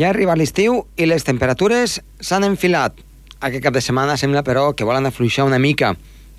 Ja 0.00 0.06
ha 0.08 0.14
arribat 0.14 0.38
l'estiu 0.40 0.78
i 0.96 1.04
les 1.04 1.26
temperatures 1.28 1.98
s'han 2.24 2.46
enfilat. 2.46 2.94
Aquest 3.44 3.60
cap 3.66 3.74
de 3.76 3.82
setmana 3.84 4.14
sembla, 4.16 4.40
però, 4.40 4.70
que 4.72 4.86
volen 4.88 5.04
afluixar 5.04 5.44
una 5.44 5.58
mica. 5.60 5.90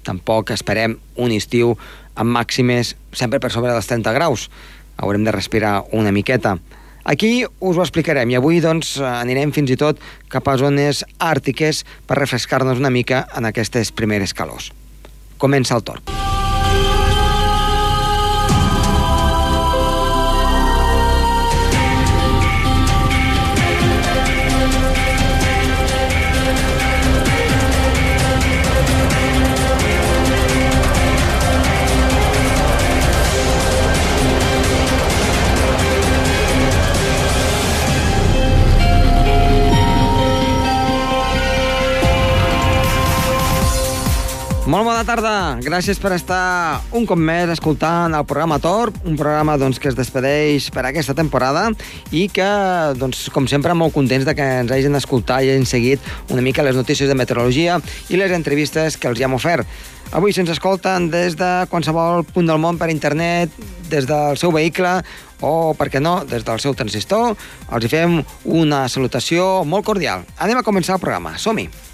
Tampoc 0.02 0.50
esperem 0.56 0.96
un 1.22 1.36
estiu 1.36 1.75
amb 2.16 2.33
màximes 2.33 2.95
sempre 3.13 3.37
per 3.37 3.51
sobre 3.53 3.69
dels 3.69 3.85
30 3.85 4.16
graus. 4.17 4.47
Haurem 4.97 5.29
de 5.29 5.35
respirar 5.37 5.83
una 5.93 6.09
miqueta. 6.09 6.55
Aquí 7.05 7.45
us 7.45 7.77
ho 7.77 7.85
explicarem 7.85 8.34
i 8.34 8.41
avui 8.41 8.66
doncs, 8.66 8.95
anirem 8.97 9.54
fins 9.54 9.70
i 9.70 9.78
tot 9.78 10.02
cap 10.34 10.50
a 10.50 10.57
zones 10.57 11.05
àrtiques 11.21 11.86
per 12.09 12.18
refrescar-nos 12.18 12.82
una 12.82 12.89
mica 12.89 13.28
en 13.38 13.46
aquestes 13.46 13.93
primeres 13.93 14.34
calors. 14.34 14.73
Comença 15.38 15.78
el 15.78 15.86
torn. 15.86 16.41
Molt 44.71 44.85
bona 44.88 45.02
tarda. 45.03 45.57
Gràcies 45.59 45.98
per 45.99 46.13
estar 46.16 46.80
un 46.95 47.03
cop 47.03 47.20
més 47.20 47.49
escoltant 47.52 48.13
el 48.16 48.23
programa 48.23 48.55
Tor, 48.63 48.94
un 49.03 49.17
programa 49.20 49.57
doncs, 49.59 49.81
que 49.84 49.89
es 49.91 49.97
despedeix 49.97 50.70
per 50.71 50.85
aquesta 50.88 51.11
temporada 51.17 51.66
i 52.16 52.21
que, 52.31 52.47
doncs, 52.95 53.25
com 53.35 53.49
sempre, 53.52 53.75
molt 53.75 53.91
contents 53.91 54.23
de 54.30 54.31
que 54.38 54.47
ens 54.61 54.71
hagin 54.71 54.95
escoltat 54.95 55.44
i 55.44 55.52
hagin 55.52 55.67
seguit 55.67 56.07
una 56.31 56.45
mica 56.45 56.63
les 56.63 56.80
notícies 56.80 57.11
de 57.11 57.20
meteorologia 57.20 57.81
i 58.08 58.22
les 58.22 58.31
entrevistes 58.31 58.95
que 58.95 59.11
els 59.11 59.19
hi 59.19 59.28
hem 59.28 59.36
ofert. 59.36 59.67
Avui 60.16 60.31
se'ns 60.31 60.55
escolten 60.55 61.11
des 61.11 61.35
de 61.35 61.52
qualsevol 61.67 62.23
punt 62.31 62.47
del 62.47 62.63
món 62.63 62.80
per 62.80 62.94
internet, 62.95 63.52
des 63.91 64.08
del 64.08 64.39
seu 64.39 64.56
vehicle 64.56 65.02
o, 65.44 65.73
per 65.75 65.91
què 65.91 66.00
no, 66.00 66.22
des 66.23 66.47
del 66.47 66.63
seu 66.63 66.80
transistor. 66.80 67.35
Els 67.67 67.83
hi 67.83 67.95
fem 68.00 68.22
una 68.47 68.85
salutació 68.88 69.66
molt 69.67 69.83
cordial. 69.91 70.23
Anem 70.39 70.63
a 70.63 70.67
començar 70.72 70.95
el 70.95 71.03
programa. 71.03 71.35
Som-hi! 71.35 71.91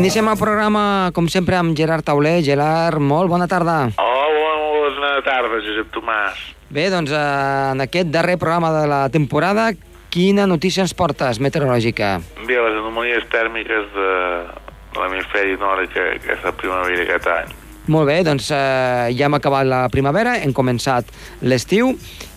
Iniciem 0.00 0.30
el 0.32 0.38
programa, 0.40 0.82
com 1.12 1.26
sempre, 1.28 1.58
amb 1.60 1.74
Gerard 1.76 2.06
Tauler. 2.08 2.38
Gerard, 2.40 2.96
molt 3.04 3.28
bona 3.28 3.44
tarda. 3.44 3.74
Hola, 4.00 4.52
bona 4.64 5.10
tarda, 5.26 5.58
Josep 5.60 5.90
Tomàs. 5.92 6.38
Bé, 6.72 6.86
doncs, 6.88 7.10
eh, 7.12 7.72
en 7.74 7.82
aquest 7.84 8.08
darrer 8.08 8.38
programa 8.40 8.70
de 8.72 8.86
la 8.88 9.00
temporada, 9.12 9.66
quina 10.08 10.46
notícia 10.46 10.80
ens 10.80 10.94
portes 10.96 11.36
meteorològica? 11.38 12.14
Bé, 12.46 12.56
les 12.56 12.78
anomalies 12.80 13.26
tèrmiques 13.28 13.90
de 13.92 14.08
l'hemisferi 14.96 15.58
nord 15.60 15.92
que 15.92 16.06
aquesta 16.14 16.52
primavera 16.56 17.02
aquest 17.04 17.28
any. 17.34 17.52
Molt 17.92 18.08
bé, 18.08 18.22
doncs 18.24 18.48
eh, 18.56 19.12
ja 19.18 19.26
hem 19.28 19.36
acabat 19.36 19.68
la 19.68 19.82
primavera, 19.92 20.38
hem 20.40 20.54
començat 20.56 21.12
l'estiu 21.42 21.92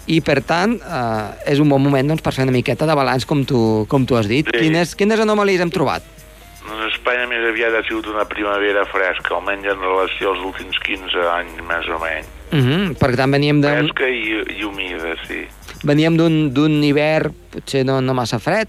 i, 0.06 0.20
per 0.20 0.42
tant, 0.44 0.76
eh, 0.84 1.54
és 1.56 1.64
un 1.64 1.72
bon 1.72 1.80
moment 1.80 2.12
doncs, 2.12 2.26
per 2.28 2.36
fer 2.36 2.44
una 2.44 2.52
miqueta 2.52 2.84
de 2.84 3.00
balanç, 3.00 3.24
com 3.24 3.46
tu, 3.48 3.86
com 3.88 4.04
tu 4.04 4.20
has 4.20 4.28
dit. 4.28 4.52
Sí. 4.52 4.66
Quines, 4.66 4.98
quines 5.00 5.24
anomalies 5.24 5.64
hem 5.64 5.72
trobat? 5.72 6.12
Doncs 6.64 6.94
Espanya 6.96 7.26
més 7.28 7.44
aviat 7.50 7.74
ha 7.76 7.82
sigut 7.88 8.08
una 8.08 8.24
primavera 8.26 8.86
fresca, 8.88 9.36
almenys 9.36 9.66
en 9.74 9.82
relació 9.84 10.32
als 10.32 10.44
últims 10.48 10.78
15 10.86 11.26
anys, 11.34 11.58
més 11.68 11.90
o 11.92 12.00
menys. 12.00 12.30
Uh 12.54 12.60
-huh, 12.60 12.96
perquè 12.98 13.18
tant 13.18 13.32
veníem 13.32 13.62
d'un 13.62 13.72
Fresca 13.88 14.08
i, 14.08 14.44
i 14.60 14.64
humida, 14.64 15.16
sí. 15.28 15.48
veníem 15.84 16.16
d'un 16.18 16.84
hivern 16.84 17.34
potser 17.52 17.84
no, 17.86 18.00
no 18.02 18.14
massa 18.14 18.40
fred. 18.40 18.68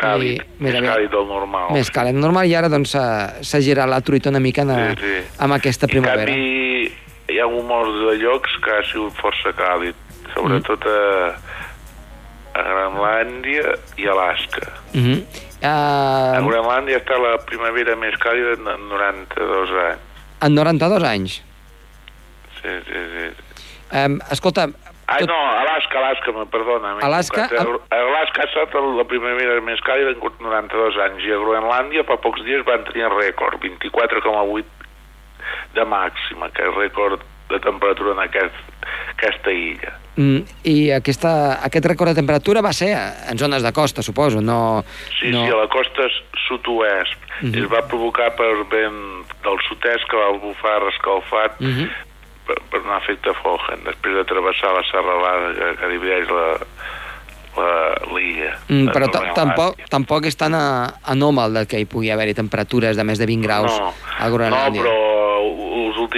Càlid, 0.00 0.40
i 0.42 0.62
més 0.62 0.74
aviat- 0.74 0.94
càlid 0.94 1.10
del 1.10 1.26
normal. 1.26 1.72
Més 1.72 1.90
càlid 1.90 2.14
normal 2.14 2.46
i 2.46 2.54
ara 2.54 2.68
doncs 2.68 2.90
s'ha 2.90 3.60
girat 3.60 3.88
la 3.88 4.00
truita 4.00 4.30
una 4.30 4.38
mica 4.40 4.62
en, 4.62 4.96
Sí, 4.96 5.02
sí. 5.02 5.22
amb 5.38 5.52
aquesta 5.52 5.86
primavera. 5.88 6.22
En 6.22 6.38
canvi, 6.38 6.92
hi 7.28 7.38
ha 7.40 7.46
un 7.46 7.66
molts 7.66 7.98
de 8.10 8.16
llocs 8.24 8.50
que 8.62 8.70
ha 8.70 8.82
sigut 8.92 9.12
força 9.14 9.50
càlid, 9.52 9.94
sobretot 10.34 10.86
a, 10.86 11.34
a 12.54 12.62
Grenlàndia 12.62 13.74
i 13.96 14.06
Alaska. 14.06 14.72
Uh. 15.58 16.36
A 16.38 16.40
Groenlàndia 16.44 17.00
està 17.00 17.16
la 17.18 17.36
primavera 17.48 17.96
més 17.98 18.14
càlida 18.22 18.54
en 18.58 18.88
92 18.92 19.72
anys. 19.84 20.04
en 20.46 20.54
92 20.54 21.02
anys. 21.02 21.40
Sí, 22.60 22.74
sí, 22.86 23.00
sí. 23.14 23.26
Um, 23.90 24.20
escolta, 24.30 24.68
Ai, 25.08 25.22
Tot- 25.24 25.30
no, 25.30 25.36
Alaska, 25.58 25.98
Alaska, 25.98 26.32
me 26.32 26.44
perdona. 26.46 26.98
Alaska, 27.00 27.46
equivocat. 27.46 27.92
A 27.92 27.96
Alaska 27.96 28.42
ha 28.42 28.44
estat 28.44 28.74
la 28.76 29.04
primavera 29.08 29.60
més 29.64 29.80
càlida 29.80 30.12
en 30.12 30.20
92 30.20 30.98
anys 31.06 31.24
i 31.24 31.32
a 31.32 31.38
Groenlàndia 31.40 32.04
fa 32.04 32.18
pocs 32.20 32.44
dies 32.44 32.60
van 32.66 32.84
tenir 32.84 33.08
rècord, 33.14 33.56
24,8 33.62 34.66
de 35.74 35.84
màxima, 35.88 36.50
que 36.52 36.62
és 36.68 36.74
rècord 36.76 37.24
de 37.48 37.58
temperatura 37.60 38.12
en 38.12 38.18
aquest, 38.20 38.54
aquesta 39.16 39.50
illa. 39.52 39.92
mm, 40.16 40.40
i 40.64 40.90
aquesta, 40.92 41.60
aquest 41.64 41.86
rècord 41.86 42.10
de 42.10 42.14
temperatura 42.20 42.60
va 42.60 42.72
ser 42.72 42.90
en 43.30 43.38
zones 43.38 43.62
de 43.62 43.72
costa, 43.72 44.02
suposo, 44.02 44.40
no... 44.40 44.84
Sí, 45.20 45.30
no... 45.30 45.44
sí, 45.46 45.52
a 45.52 45.56
la 45.56 45.68
costa 45.68 46.08
sud-oest. 46.48 47.18
Mhm. 47.40 47.54
Es 47.54 47.68
va 47.70 47.84
provocar 47.86 48.32
per 48.34 48.50
vent 48.70 48.98
del 49.44 49.58
sud-est 49.68 50.04
que 50.10 50.16
va 50.16 50.32
bufar 50.42 50.80
rescalfat 50.82 51.60
Uh 51.60 51.66
-huh. 51.66 51.88
per, 52.46 52.56
per 52.70 52.80
un 52.80 52.96
efecte 52.96 53.30
Fogen, 53.42 53.84
després 53.84 54.14
de 54.16 54.24
travessar 54.24 54.72
la 54.74 54.82
serralada 54.90 55.54
que, 55.54 55.76
que 55.80 55.86
divideix 55.88 56.28
la 56.30 56.58
la- 57.58 57.98
l'illa. 58.14 58.52
Mm, 58.68 58.88
però 58.94 59.06
tampoc, 59.34 59.76
tampoc 59.90 60.26
és 60.26 60.36
tan 60.36 60.54
anòmal 60.54 61.66
que 61.66 61.80
hi 61.80 61.86
pugui 61.86 62.10
haver-hi 62.10 62.34
temperatures 62.34 62.96
de 62.96 63.04
més 63.04 63.18
de 63.18 63.26
20 63.26 63.42
graus 63.42 63.72
no, 63.80 63.92
a 64.18 64.28
Groenlàndia. 64.30 64.82
No, 64.82 64.88
però 64.88 65.07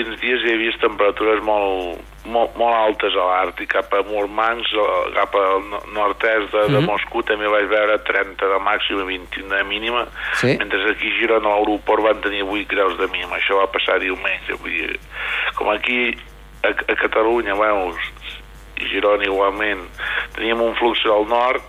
últims 0.00 0.21
dies 0.21 0.43
hi 0.44 0.50
he 0.53 0.56
vist 0.61 0.81
temperatures 0.83 1.43
molt, 1.44 2.00
molt, 2.27 2.55
molt 2.56 2.75
altes 2.77 3.15
a 3.16 3.25
l'Àrtic, 3.28 3.69
cap 3.72 3.93
a 3.97 4.03
Murmansk, 4.09 4.72
cap 5.15 5.34
al 5.34 5.62
no- 5.71 5.83
nord-est 5.94 6.50
de, 6.53 6.62
de 6.72 6.78
Mhm. 6.81 6.87
Moscou 6.87 7.22
també 7.22 7.49
vaig 7.49 7.69
veure 7.69 7.99
30 8.05 8.47
de 8.49 8.59
màxima 8.65 9.03
i 9.03 9.19
21 9.19 9.49
de 9.49 9.62
mínima, 9.65 10.06
Sí. 10.34 10.56
mentre 10.59 10.83
aquí 10.91 11.09
a 11.09 11.19
Girona 11.21 11.49
a 11.49 11.56
l'aeroport 11.59 12.03
van 12.03 12.21
tenir 12.21 12.43
8 12.44 12.69
graus 12.69 12.99
de 12.99 13.06
mínima. 13.09 13.37
Això 13.37 13.56
va 13.60 13.71
passar 13.72 13.99
diumenge. 14.00 14.55
Vull 14.60 14.71
dir, 14.71 14.99
com 15.56 15.71
aquí 15.71 16.16
a, 16.65 16.69
a 16.69 16.94
Catalunya, 16.97 17.55
bueno, 17.55 17.94
i 18.77 18.84
Girona 18.89 19.25
igualment, 19.25 19.81
teníem 20.34 20.60
un 20.60 20.75
flux 20.77 21.05
al 21.06 21.27
nord, 21.28 21.62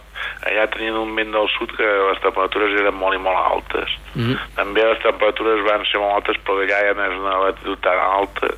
allà 0.47 0.67
tenien 0.73 0.97
un 0.97 1.13
vent 1.15 1.33
del 1.33 1.49
sud 1.57 1.73
que 1.77 1.89
les 2.09 2.21
temperatures 2.23 2.77
eren 2.79 2.97
molt 2.97 3.17
i 3.17 3.21
molt 3.21 3.37
altes. 3.37 3.93
Mhm. 4.15 4.37
També 4.55 4.85
les 4.85 5.03
temperatures 5.03 5.65
van 5.67 5.85
ser 5.85 6.01
molt 6.01 6.19
altes, 6.19 6.41
però 6.45 6.61
allà 6.61 6.81
ja 6.87 6.93
no 6.97 7.05
és 7.05 7.19
una 7.19 7.37
latitud 7.45 7.79
tan 7.81 7.99
alta. 7.99 8.53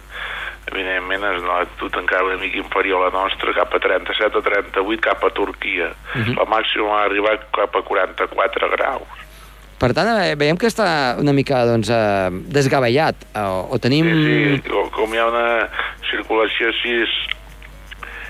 Evidentment 0.72 1.24
és 1.28 1.42
una 1.42 1.60
latitud 1.60 1.98
encara 2.00 2.24
una 2.24 2.40
mica 2.40 2.58
inferior 2.58 3.02
a 3.02 3.10
la 3.10 3.18
nostra, 3.18 3.54
cap 3.54 3.74
a 3.74 3.80
37 3.80 4.38
o 4.38 4.42
38, 4.42 5.02
cap 5.02 5.24
a 5.24 5.30
Turquia. 5.30 5.92
Mhm. 6.16 6.38
La 6.40 6.46
màxima 6.46 6.88
va 6.88 7.04
arribar 7.04 7.38
cap 7.52 7.76
a 7.76 7.82
44 7.82 8.70
graus. 8.70 9.24
Per 9.78 9.92
tant, 9.92 10.08
eh, 10.24 10.36
veiem 10.40 10.56
que 10.56 10.70
està 10.70 11.18
una 11.20 11.34
mica 11.34 11.66
doncs, 11.66 11.90
eh, 11.90 12.30
desgavellat, 12.32 13.26
eh, 13.36 13.42
o, 13.42 13.68
o 13.76 13.80
tenim... 13.84 14.06
Sí, 14.06 14.62
sí, 14.64 14.70
com 14.96 15.14
hi 15.14 15.20
ha 15.20 15.28
una 15.28 15.68
circulació 16.10 16.70
així 16.72 16.94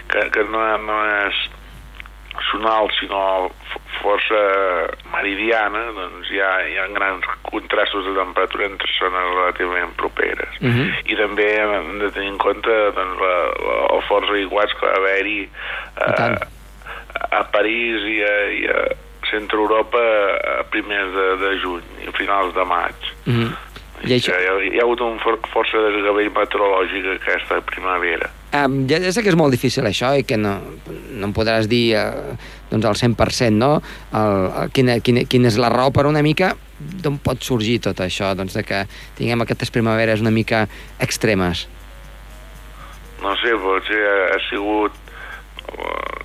que, 0.09 0.29
que 0.33 0.45
no, 0.49 0.63
no 0.81 0.97
és 1.27 1.43
sonal, 2.49 2.89
sinó 2.99 3.51
força 4.01 4.39
meridiana, 5.13 5.85
doncs 5.95 6.31
hi 6.33 6.41
ha, 6.41 6.51
hi 6.67 6.77
ha 6.81 6.87
grans 6.95 7.27
contrastos 7.47 8.05
de 8.07 8.15
temperatura 8.17 8.67
entre 8.67 8.89
zones 8.97 9.29
relativament 9.35 9.93
properes. 9.99 10.57
Mhm. 10.61 10.89
I 11.05 11.15
també 11.19 11.47
hem 11.59 11.99
de 12.01 12.11
tenir 12.11 12.33
en 12.33 12.37
compte 12.41 12.77
doncs, 12.97 13.21
la, 13.21 13.35
la, 13.67 13.77
el 13.95 14.03
forts 14.09 14.33
aiguats 14.33 14.73
que 14.79 14.85
va 14.85 14.97
haver-hi 14.99 15.39
tant. 16.17 16.37
a, 16.37 17.39
a 17.39 17.43
París 17.53 18.07
i 18.09 18.19
a, 18.23 18.35
i 18.59 18.63
a 18.67 18.79
Centre 19.29 19.57
Europa 19.57 20.01
a 20.59 20.63
primers 20.69 21.13
de, 21.15 21.27
de 21.41 21.53
juny 21.63 21.85
i 22.03 22.09
a 22.11 22.17
finals 22.17 22.53
de 22.55 22.65
maig. 22.65 23.13
Mhm. 23.25 23.53
I 23.53 23.72
Això, 24.03 24.35
Hi, 24.35 24.47
ha, 24.49 24.55
hi 24.67 24.79
ha 24.79 24.83
hagut 24.83 24.99
un 25.05 25.15
for, 25.23 25.37
força 25.53 25.79
desgavell 25.79 26.27
meteorològic 26.35 27.05
aquesta 27.15 27.61
primavera. 27.63 28.27
um, 28.53 28.81
ja, 28.89 28.99
ja 28.99 29.13
sé 29.15 29.23
que 29.23 29.31
és 29.31 29.37
molt 29.39 29.55
difícil 29.55 29.87
això 29.87 30.11
i 30.19 30.25
que 30.27 30.35
no, 30.37 30.57
no 30.91 31.29
em 31.29 31.33
podràs 31.33 31.69
dir 31.71 31.95
eh, 31.95 32.35
doncs 32.71 32.85
al 32.89 32.99
100%, 32.99 33.55
no? 33.55 33.77
El, 34.11 34.49
el, 34.49 34.73
quina, 34.75 34.97
quina, 34.99 35.23
quina 35.29 35.47
és 35.47 35.59
la 35.61 35.71
raó, 35.71 35.93
però 35.95 36.11
una 36.11 36.23
mica 36.25 36.51
d'on 36.79 37.15
pot 37.23 37.39
sorgir 37.47 37.79
tot 37.85 38.01
això, 38.03 38.33
doncs 38.35 38.57
de 38.59 38.65
que 38.67 38.83
tinguem 39.15 39.45
aquestes 39.45 39.71
primaveres 39.71 40.21
una 40.21 40.33
mica 40.35 40.65
extremes. 40.99 41.67
No 43.23 43.31
sé, 43.39 43.55
potser 43.55 44.03
ha, 44.03 44.17
ha 44.35 44.39
sigut 44.49 44.99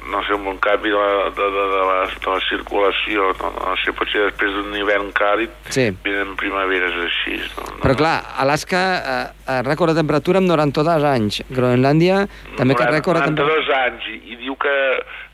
no 0.08 0.22
sé, 0.24 0.32
amb 0.32 0.48
un 0.48 0.56
canvi 0.64 0.88
de 0.90 0.96
la, 0.96 1.28
de, 1.36 1.48
de, 1.54 1.64
de, 1.72 1.80
la, 1.88 1.96
de 2.08 2.30
la 2.32 2.40
circulació, 2.48 3.28
no, 3.40 3.50
no 3.58 3.74
sé, 3.82 3.92
potser 3.96 4.22
després 4.28 4.54
d'un 4.56 4.76
hivern 4.78 5.10
càlid 5.16 5.52
Sí. 5.74 5.90
venen 6.04 6.34
primaveres 6.40 6.96
així. 7.04 7.36
No, 7.58 7.66
no. 7.74 7.78
Però 7.84 7.96
clar, 7.98 8.16
Alaska 8.40 8.82
eh, 8.96 9.20
eh, 9.44 9.60
rècord 9.68 9.92
de 9.92 10.00
temperatura 10.00 10.40
amb 10.42 10.48
92 10.48 11.04
anys. 11.12 11.42
Groenlàndia 11.52 12.24
també 12.56 12.74
que 12.78 12.88
rècord 12.88 13.20
de 13.20 13.28
temperatura... 13.30 13.60
92 13.60 13.76
anys, 13.84 14.08
i, 14.14 14.32
i 14.32 14.40
diu 14.46 14.56
que 14.56 14.76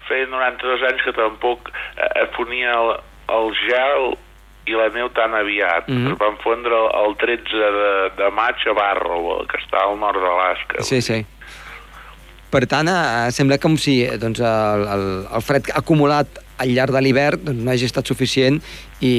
feia 0.08 0.26
92 0.28 0.82
anys 0.90 1.06
que 1.06 1.14
tampoc 1.16 1.70
eh, 1.96 2.26
fonia 2.36 2.74
el, 2.80 2.94
el 3.38 3.54
gel 3.62 4.14
i 4.64 4.72
la 4.76 4.88
neu 4.94 5.10
tan 5.12 5.34
aviat. 5.36 5.86
Mhm. 5.92 6.12
Es 6.14 6.18
van 6.20 6.36
fondre 6.42 6.72
el, 6.72 6.90
el 7.04 7.16
13 7.20 7.70
de, 7.78 7.94
de 8.18 8.30
maig 8.32 8.66
a 8.66 8.74
Barrow, 8.76 9.44
que 9.50 9.60
està 9.60 9.84
al 9.84 9.98
nord 10.00 10.18
d'Alaska. 10.24 10.82
Sí, 10.88 11.02
sí. 11.04 11.22
Per 12.54 12.62
tant, 12.70 12.86
eh, 12.86 13.30
sembla 13.34 13.58
com 13.58 13.74
si 13.80 13.96
eh, 14.06 14.14
doncs, 14.20 14.38
el, 14.38 14.84
el, 14.94 15.04
el 15.34 15.42
fred 15.42 15.72
acumulat 15.74 16.38
al 16.62 16.70
llarg 16.70 16.94
de 16.94 17.00
l'hivern 17.02 17.40
doncs, 17.48 17.62
no 17.66 17.72
hagi 17.72 17.88
estat 17.88 18.06
suficient 18.06 18.60
i 19.02 19.14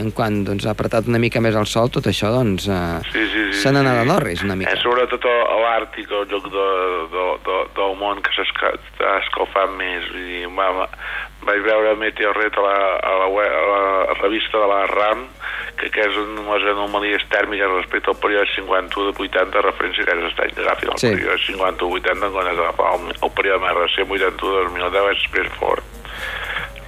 en 0.00 0.10
quan 0.16 0.40
doncs, 0.48 0.66
ha 0.66 0.72
apretat 0.74 1.06
una 1.06 1.20
mica 1.22 1.38
més 1.44 1.54
el 1.54 1.68
sol, 1.70 1.92
tot 1.94 2.08
això 2.10 2.32
doncs, 2.34 2.66
eh, 2.66 2.98
Sí, 3.12 3.22
sí, 3.30 3.44
sí. 3.52 3.60
se 3.62 3.70
n'ha 3.70 3.84
anat 3.84 4.00
sí. 4.00 4.02
a 4.02 4.08
l'orris 4.10 4.42
una 4.42 4.58
mica. 4.58 4.74
Eh, 4.74 4.82
sobretot 4.82 5.28
a 5.30 5.36
l'Àrtic, 5.62 6.10
el 6.10 6.26
lloc 6.34 6.50
de, 6.50 6.66
de, 7.14 7.26
de, 7.46 7.60
del 7.78 7.94
món 8.02 8.24
que 8.26 8.34
està 8.42 9.14
escalfant 9.20 9.78
més. 9.78 10.10
Vull 10.10 10.26
dir, 10.32 10.50
va, 10.58 10.88
vaig 11.46 11.62
veure 11.64 11.96
Meteorret 11.96 12.56
a 12.58 12.64
la, 12.64 12.76
a 13.00 13.12
la, 13.22 13.28
web, 13.32 13.48
a 13.48 13.62
la 13.70 14.14
revista 14.20 14.58
de 14.60 14.68
la 14.68 14.80
RAM, 14.90 15.24
que, 15.80 15.88
que 15.94 16.04
és 16.04 16.18
un, 16.20 16.34
les 16.44 16.66
anomalies 16.72 17.24
tèrmiques 17.32 17.72
respecte 17.72 18.12
al 18.12 18.18
període 18.20 18.50
51 18.56 19.12
de 19.12 19.24
80, 19.24 19.62
referència 19.64 20.04
que 20.04 20.16
és 20.18 20.36
que 20.36 20.64
agafin 20.64 20.92
el 20.92 21.00
Sí. 21.00 21.12
període 21.14 21.38
51 21.46 21.96
80 22.02 22.30
quan 22.34 22.50
has 22.50 22.58
d'agafar 22.60 22.92
el, 22.98 23.08
el 23.16 23.32
període 23.38 23.62
més 23.64 23.76
recent 23.78 24.12
81 24.18 24.76
2010 24.76 25.10
és 25.14 25.26
més 25.38 25.50
fort. 25.56 25.96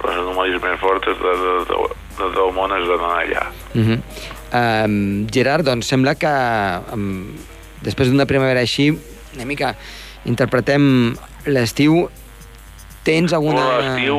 Les 0.03 0.15
anomalies 0.19 0.61
més 0.61 0.79
fortes 0.79 1.17
de, 1.17 1.33
de, 1.43 1.53
de, 1.71 1.81
de, 2.19 2.31
del 2.37 2.53
món 2.53 2.73
es 2.77 2.87
donen 2.87 3.11
allà. 3.17 3.45
Uh 3.73 3.81
-huh. 3.81 3.99
um, 4.61 5.27
Gerard, 5.31 5.65
doncs 5.65 5.87
sembla 5.87 6.15
que 6.15 6.33
um, 6.93 7.35
després 7.81 8.09
d'una 8.09 8.25
primavera 8.25 8.59
així, 8.59 8.91
una 9.35 9.45
mica 9.45 9.75
interpretem 10.25 11.15
l'estiu, 11.45 12.09
tens 13.03 13.33
alguna... 13.35 13.63
L'estiu 13.79 14.17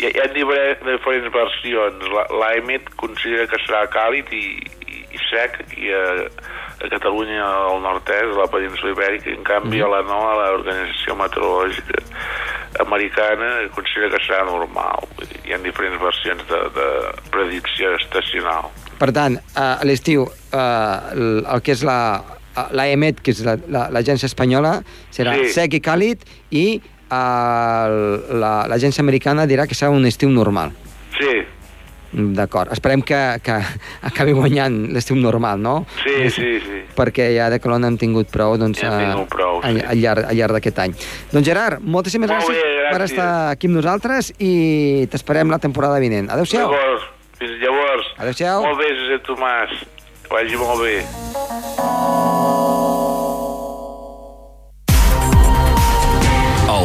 hi, 0.00 0.08
hi 0.10 0.18
ha 0.22 0.28
diferents 0.32 1.30
versions. 1.34 2.04
La- 2.14 2.26
L'AEMET 2.40 2.90
considera 3.00 3.46
que 3.50 3.60
serà 3.66 3.84
càlid 3.92 4.30
i, 4.32 4.44
i, 4.88 5.00
i 5.14 5.22
sec 5.30 5.60
aquí 5.64 5.90
a, 5.92 6.04
a 6.84 6.88
Catalunya 6.92 7.44
al 7.44 7.80
nord-est, 7.84 8.32
a 8.34 8.40
la 8.42 8.48
península 8.50 8.92
ibèrica, 8.96 9.30
i 9.30 9.36
en 9.38 9.44
canvi 9.46 9.80
a 9.84 9.88
la 9.92 10.02
NOAA, 10.08 10.34
l'Organització 10.56 11.16
Meteorològica 11.20 12.02
Americana, 12.82 13.50
considera 13.74 14.10
que 14.16 14.22
serà 14.26 14.44
normal. 14.48 15.04
Hi 15.46 15.54
ha 15.54 15.60
diferents 15.62 16.00
versions 16.02 16.42
de, 16.50 16.60
de 16.74 16.88
predicció 17.34 17.92
estacional. 18.00 18.70
Per 18.98 19.10
tant, 19.14 19.36
eh, 19.38 19.60
a 19.60 19.84
l'estiu, 19.86 20.24
eh, 20.54 20.96
el, 21.14 21.60
que 21.62 21.74
és 21.76 21.84
la 21.86 21.98
l'AEMET, 22.70 23.18
que 23.18 23.32
és 23.34 23.40
la- 23.42 23.56
la- 23.66 23.88
l'agència 23.90 24.28
espanyola, 24.30 24.76
serà 25.10 25.32
Sí. 25.40 25.48
sec 25.56 25.72
i 25.74 25.80
càlid 25.82 26.20
i 26.54 26.80
eh, 27.10 27.88
la- 28.40 28.66
l'agència 28.68 29.02
americana 29.02 29.46
dirà 29.46 29.66
que 29.66 29.74
serà 29.74 29.90
un 29.90 30.06
estiu 30.06 30.30
normal. 30.30 30.72
Sí, 31.18 31.42
D'acord. 32.16 32.70
Esperem 32.70 33.00
que, 33.02 33.16
que 33.42 33.54
acabi 34.06 34.30
guanyant 34.30 34.92
l'estiu 34.94 35.16
normal, 35.18 35.58
no? 35.58 35.84
sí, 36.04 36.30
sí, 36.30 36.60
sí. 36.62 36.76
perquè 36.94 37.24
ja 37.34 37.48
de 37.50 37.58
calor 37.58 37.80
n'hem 37.82 37.96
tingut 37.98 38.28
prou 38.30 38.54
doncs, 38.56 38.78
Ja 38.78 38.92
en 38.92 39.00
eh, 39.00 39.08
tingut 39.10 39.28
prou, 39.32 39.58
sí. 39.64 39.80
al 39.82 39.98
llarg, 39.98 40.28
al 40.30 40.36
llarg 40.38 40.54
d'aquest 40.54 40.78
any. 40.78 40.94
Doncs 41.32 41.44
Gerard, 41.48 41.82
moltíssimes 41.82 42.30
Molt 42.30 42.44
gràcies, 42.46 42.62
bé, 42.62 42.86
per 42.92 43.00
gràcies. 43.00 43.16
estar 43.18 43.50
aquí 43.50 43.66
amb 43.66 43.80
nosaltres 43.80 44.30
i 44.38 45.08
t'esperem 45.10 45.50
la 45.50 45.58
temporada 45.58 45.98
vinent. 45.98 46.30
Adéu-siau. 46.30 46.70
Llavors, 46.70 47.10
fins 47.40 47.58
llavors. 47.66 48.06
Adéu-siau. 48.22 48.62
Molt 48.62 48.78
bé, 48.78 48.92
Josep 48.94 49.26
Tomàs. 49.32 49.74
Que 50.22 50.34
vagi 50.38 50.54
molt 50.62 50.86
bé. 50.86 51.00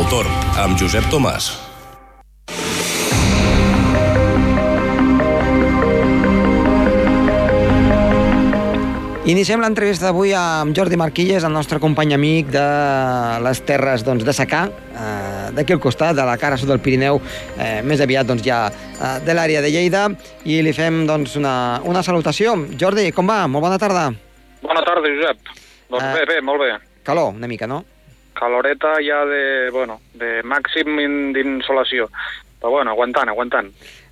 Torn 0.09 0.31
amb 0.57 0.77
Josep 0.79 1.05
Tomàs. 1.13 1.51
Iniciem 9.29 9.61
l'entrevista 9.61 10.07
d'avui 10.07 10.31
amb 10.33 10.73
Jordi 10.73 10.97
Marquilles, 10.97 11.43
el 11.45 11.53
nostre 11.53 11.77
company 11.81 12.15
amic 12.15 12.47
de 12.49 12.63
les 13.45 13.59
terres 13.67 14.01
doncs, 14.07 14.23
de 14.25 14.33
secà, 14.33 14.63
eh, 14.69 15.51
d'aquí 15.53 15.75
al 15.75 15.81
costat, 15.83 16.15
de 16.17 16.25
la 16.25 16.37
cara 16.41 16.57
sud 16.57 16.71
del 16.71 16.81
Pirineu, 16.81 17.19
eh, 17.59 17.83
més 17.85 18.01
aviat 18.01 18.25
doncs, 18.25 18.41
ja 18.41 18.63
eh, 18.71 19.19
de 19.21 19.35
l'àrea 19.37 19.61
de 19.61 19.69
Lleida, 19.69 20.07
i 20.49 20.57
li 20.65 20.73
fem 20.73 21.03
doncs, 21.05 21.35
una, 21.37 21.53
una 21.85 22.01
salutació. 22.01 22.55
Jordi, 22.79 23.11
com 23.13 23.29
va? 23.29 23.43
Molt 23.45 23.67
bona 23.67 23.77
tarda. 23.77 24.07
Bona 24.65 24.81
tarda, 24.81 25.05
Josep. 25.13 25.53
Doncs 25.91 26.03
Eh. 26.03 26.13
bé, 26.17 26.25
bé, 26.33 26.41
molt 26.41 26.65
bé. 26.65 26.73
Calor, 27.03 27.35
una 27.35 27.47
mica, 27.47 27.67
no? 27.67 27.83
Caloreta 28.39 28.95
ja 29.03 29.25
de, 29.27 29.69
bueno, 29.75 29.99
de 30.15 30.39
màxim 30.47 30.95
in- 31.03 31.33
d'insolació. 31.35 32.07
Però 32.59 32.71
bueno, 32.73 32.91
aguantant, 32.91 33.29
aguantant. 33.31 33.69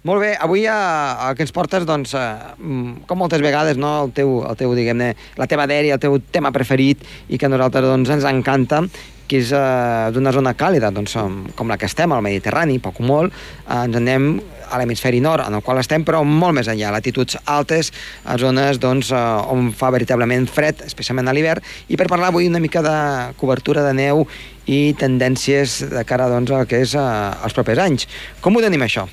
Molt 0.08 0.22
bé, 0.24 0.30
avui 0.40 0.62
eh, 0.64 0.72
el 0.72 1.36
que 1.36 1.44
ens 1.44 1.52
portes, 1.52 1.84
doncs, 1.88 2.14
eh, 2.16 2.22
mm, 2.58 3.02
com 3.10 3.20
moltes 3.20 3.42
vegades, 3.44 3.76
no? 3.80 4.06
el 4.06 4.14
teu, 4.16 4.38
el 4.48 4.56
teu 4.56 4.72
diguem-ne, 4.78 5.10
la 5.36 5.48
teva 5.52 5.66
dèria, 5.68 5.98
el 5.98 6.04
teu 6.04 6.16
tema 6.32 6.52
preferit 6.56 7.02
i 7.28 7.38
que 7.40 7.48
a 7.48 7.52
nosaltres 7.52 7.84
doncs, 7.90 8.14
ens 8.16 8.28
encanta, 8.30 8.84
que 9.28 9.42
és 9.44 9.52
eh, 9.56 10.10
d'una 10.16 10.34
zona 10.36 10.54
càlida, 10.58 10.92
doncs, 10.94 11.18
com, 11.56 11.68
la 11.70 11.78
que 11.80 11.90
estem, 11.90 12.14
al 12.14 12.24
Mediterrani, 12.26 12.80
poc 12.84 13.02
o 13.02 13.08
molt, 13.08 13.36
eh, 13.66 13.84
ens 13.84 14.00
anem 14.00 14.30
a 14.68 14.80
l'hemisferi 14.80 15.22
nord, 15.24 15.46
en 15.48 15.58
el 15.58 15.64
qual 15.64 15.80
estem, 15.80 16.04
però 16.08 16.24
molt 16.28 16.58
més 16.58 16.68
enllà, 16.72 16.90
a 16.90 16.96
latituds 16.98 17.38
altes, 17.46 17.92
a 18.26 18.38
zones 18.40 18.82
doncs, 18.84 19.12
eh, 19.12 19.52
on 19.54 19.72
fa 19.76 19.92
veritablement 19.96 20.48
fred, 20.52 20.84
especialment 20.88 21.28
a 21.28 21.36
l'hivern, 21.36 21.64
i 21.88 22.00
per 22.00 22.10
parlar 22.12 22.32
avui 22.32 22.50
una 22.50 22.64
mica 22.64 22.84
de 22.86 22.98
cobertura 23.40 23.86
de 23.86 23.94
neu 23.98 24.26
i 24.68 24.94
tendències 25.00 25.80
de 25.92 26.04
cara 26.08 26.28
doncs, 26.32 26.52
al 26.52 26.68
que 26.68 26.84
és 26.84 26.96
eh, 26.96 27.08
els 27.44 27.56
propers 27.56 27.86
anys. 27.86 28.10
Com 28.42 28.58
ho 28.58 28.64
tenim, 28.64 28.84
això? 28.84 29.08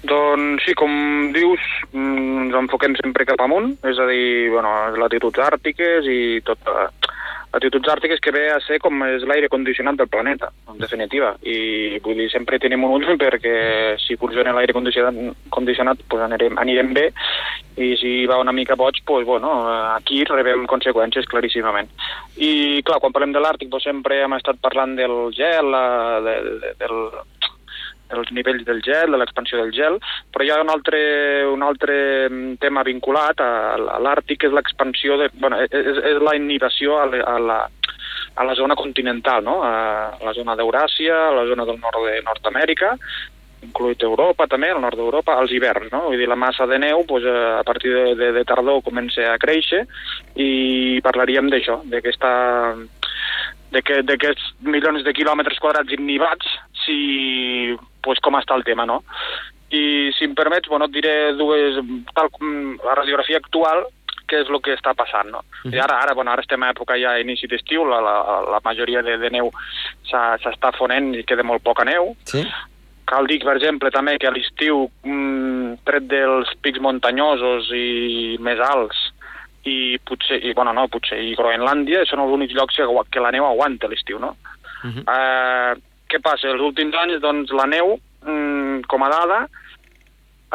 Doncs 0.00 0.64
sí, 0.64 0.72
com 0.72 0.90
dius, 1.34 1.60
mm, 1.92 2.46
ens 2.46 2.56
enfoquem 2.62 2.94
sempre 2.96 3.26
cap 3.28 3.42
amunt, 3.44 3.74
és 3.84 3.98
a 4.00 4.06
dir, 4.08 4.48
bueno, 4.52 4.72
latituds 5.00 5.42
àrtiques 5.50 6.08
i 6.08 6.40
tot... 6.46 6.60
eh, 6.68 6.88
latituds 7.52 7.90
àrtiques 7.90 8.20
que 8.22 8.32
ve 8.34 8.44
a 8.52 8.60
ser 8.62 8.78
com 8.82 9.02
és 9.06 9.24
l'aire 9.26 9.50
condicionat 9.50 9.98
del 9.98 10.08
planeta, 10.08 10.50
en 10.70 10.78
definitiva. 10.78 11.32
I 11.42 11.98
vull 12.04 12.18
dir, 12.22 12.28
sempre 12.30 12.60
tenim 12.62 12.84
un 12.86 12.94
ull 12.98 13.18
perquè 13.20 13.96
si 14.02 14.16
funciona 14.20 14.54
l'aire 14.54 14.76
condicionat, 14.76 15.18
condicionat 15.50 16.04
pues 16.08 16.22
anirem, 16.26 16.58
anirem 16.62 16.94
bé 16.94 17.08
i 17.80 17.94
si 17.96 18.12
va 18.28 18.40
una 18.40 18.52
mica 18.52 18.76
boig, 18.76 19.00
pues, 19.06 19.26
bueno, 19.26 19.50
aquí 19.94 20.22
rebem 20.28 20.66
conseqüències 20.70 21.28
claríssimament. 21.30 21.90
I 22.36 22.82
clar, 22.86 23.00
quan 23.00 23.14
parlem 23.14 23.32
de 23.34 23.42
l'Àrtic 23.42 23.70
pues, 23.72 23.86
sempre 23.88 24.22
hem 24.24 24.36
estat 24.36 24.60
parlant 24.62 24.96
del 24.98 25.16
gel, 25.36 25.74
eh, 25.74 26.18
de, 26.26 26.34
de, 26.64 26.74
del, 26.82 26.98
dels 28.10 28.30
nivells 28.36 28.64
del 28.66 28.82
gel, 28.84 29.10
de 29.14 29.20
l'expansió 29.20 29.58
del 29.60 29.72
gel, 29.76 29.98
però 30.32 30.44
hi 30.44 30.50
ha 30.50 30.60
un 30.62 30.70
altre, 30.72 31.00
un 31.46 31.62
altre 31.62 31.96
mm, 32.28 32.54
tema 32.62 32.82
vinculat 32.86 33.40
a, 33.40 33.50
a 33.96 33.98
l'Àrtic, 34.02 34.40
que 34.42 34.50
és 34.50 34.56
l'expansió, 34.56 35.16
de, 35.20 35.30
bueno, 35.40 35.60
és, 35.66 36.00
és 36.14 36.22
la 36.22 36.36
inhibició 36.38 36.98
a, 37.00 37.06
la- 37.10 37.24
a, 37.24 37.38
la, 37.38 37.58
a 38.36 38.44
la 38.46 38.54
zona 38.58 38.76
continental, 38.78 39.44
no? 39.44 39.60
a 39.62 40.16
la 40.24 40.32
zona 40.36 40.56
d'Euràsia, 40.58 41.28
a 41.28 41.34
la 41.40 41.46
zona 41.50 41.66
del 41.68 41.78
nord 41.82 42.04
de 42.06 42.20
Nord-Amèrica, 42.26 42.96
incloït 43.60 44.00
Europa 44.06 44.46
també, 44.48 44.70
al 44.72 44.80
nord 44.80 44.96
d'Europa, 44.96 45.34
als 45.36 45.52
hiverns, 45.52 45.90
no? 45.92 46.06
Vull 46.08 46.16
dir, 46.16 46.28
la 46.30 46.36
massa 46.40 46.64
de 46.64 46.78
neu 46.80 47.02
pues, 47.04 47.26
eh, 47.28 47.58
a 47.58 47.62
partir 47.62 47.92
de, 47.92 48.14
de, 48.16 48.30
de 48.38 48.44
tardor 48.48 48.80
comença 48.86 49.34
a 49.34 49.38
créixer 49.42 49.82
i 50.40 51.00
parlaríem 51.04 51.50
d'això, 51.52 51.76
d'aquests 53.70 54.46
milions 54.66 55.04
de 55.04 55.12
quilòmetres 55.14 55.60
quadrats 55.62 55.92
innivats, 55.94 56.48
si, 56.86 57.69
pues, 58.02 58.20
com 58.24 58.38
està 58.38 58.56
el 58.58 58.64
tema, 58.64 58.86
no? 58.86 59.02
I 59.70 60.10
si 60.16 60.26
em 60.26 60.34
permets, 60.34 60.68
bueno, 60.68 60.88
et 60.88 60.94
diré 60.96 61.14
dues, 61.38 61.78
tal 62.16 62.30
com 62.34 62.76
la 62.82 62.96
radiografia 62.98 63.38
actual, 63.38 63.84
què 64.30 64.40
és 64.44 64.50
el 64.50 64.60
que 64.62 64.74
està 64.74 64.94
passant, 64.94 65.30
no? 65.30 65.42
I 65.66 65.78
ara, 65.82 66.00
ara, 66.04 66.14
bueno, 66.14 66.30
ara 66.30 66.42
estem 66.42 66.62
a 66.62 66.70
època 66.70 66.98
ja 66.98 67.16
inici 67.18 67.48
d'estiu, 67.50 67.84
la, 67.86 68.00
la, 68.02 68.16
la 68.46 68.60
majoria 68.64 69.02
de, 69.02 69.16
de 69.18 69.30
neu 69.34 69.50
s'està 70.06 70.70
fonent 70.78 71.12
i 71.18 71.24
queda 71.26 71.46
molt 71.46 71.64
poca 71.66 71.86
neu, 71.86 72.14
Sí? 72.30 72.44
Cal 73.10 73.26
dir, 73.26 73.40
per 73.42 73.56
exemple, 73.56 73.90
també 73.90 74.12
que 74.22 74.28
a 74.28 74.30
l'estiu, 74.30 74.84
mm, 75.02 75.80
tret 75.82 76.04
dels 76.06 76.50
pics 76.62 76.78
muntanyosos 76.78 77.72
i 77.74 78.36
més 78.38 78.60
alts, 78.62 79.00
i 79.66 79.98
potser, 80.06 80.38
i, 80.46 80.52
bueno, 80.54 80.72
no, 80.76 80.86
potser, 80.88 81.18
i 81.18 81.34
Groenlàndia 81.34 82.04
són 82.06 82.22
els 82.22 82.36
únics 82.36 82.54
llocs 82.54 82.78
que, 82.78 82.86
que 83.10 83.24
la 83.24 83.32
neu 83.34 83.48
aguanta 83.48 83.90
l'estiu, 83.90 84.20
no? 84.22 84.36
Uh 84.84 84.90
-huh. 84.94 85.02
Eh, 85.10 85.74
què 86.10 86.20
passa? 86.22 86.50
Els 86.50 86.64
últims 86.64 86.96
anys, 87.02 87.20
doncs, 87.22 87.52
la 87.56 87.66
neu, 87.70 87.96
mm, 88.26 88.82
com 88.90 89.04
a 89.06 89.10
dada, 89.12 89.40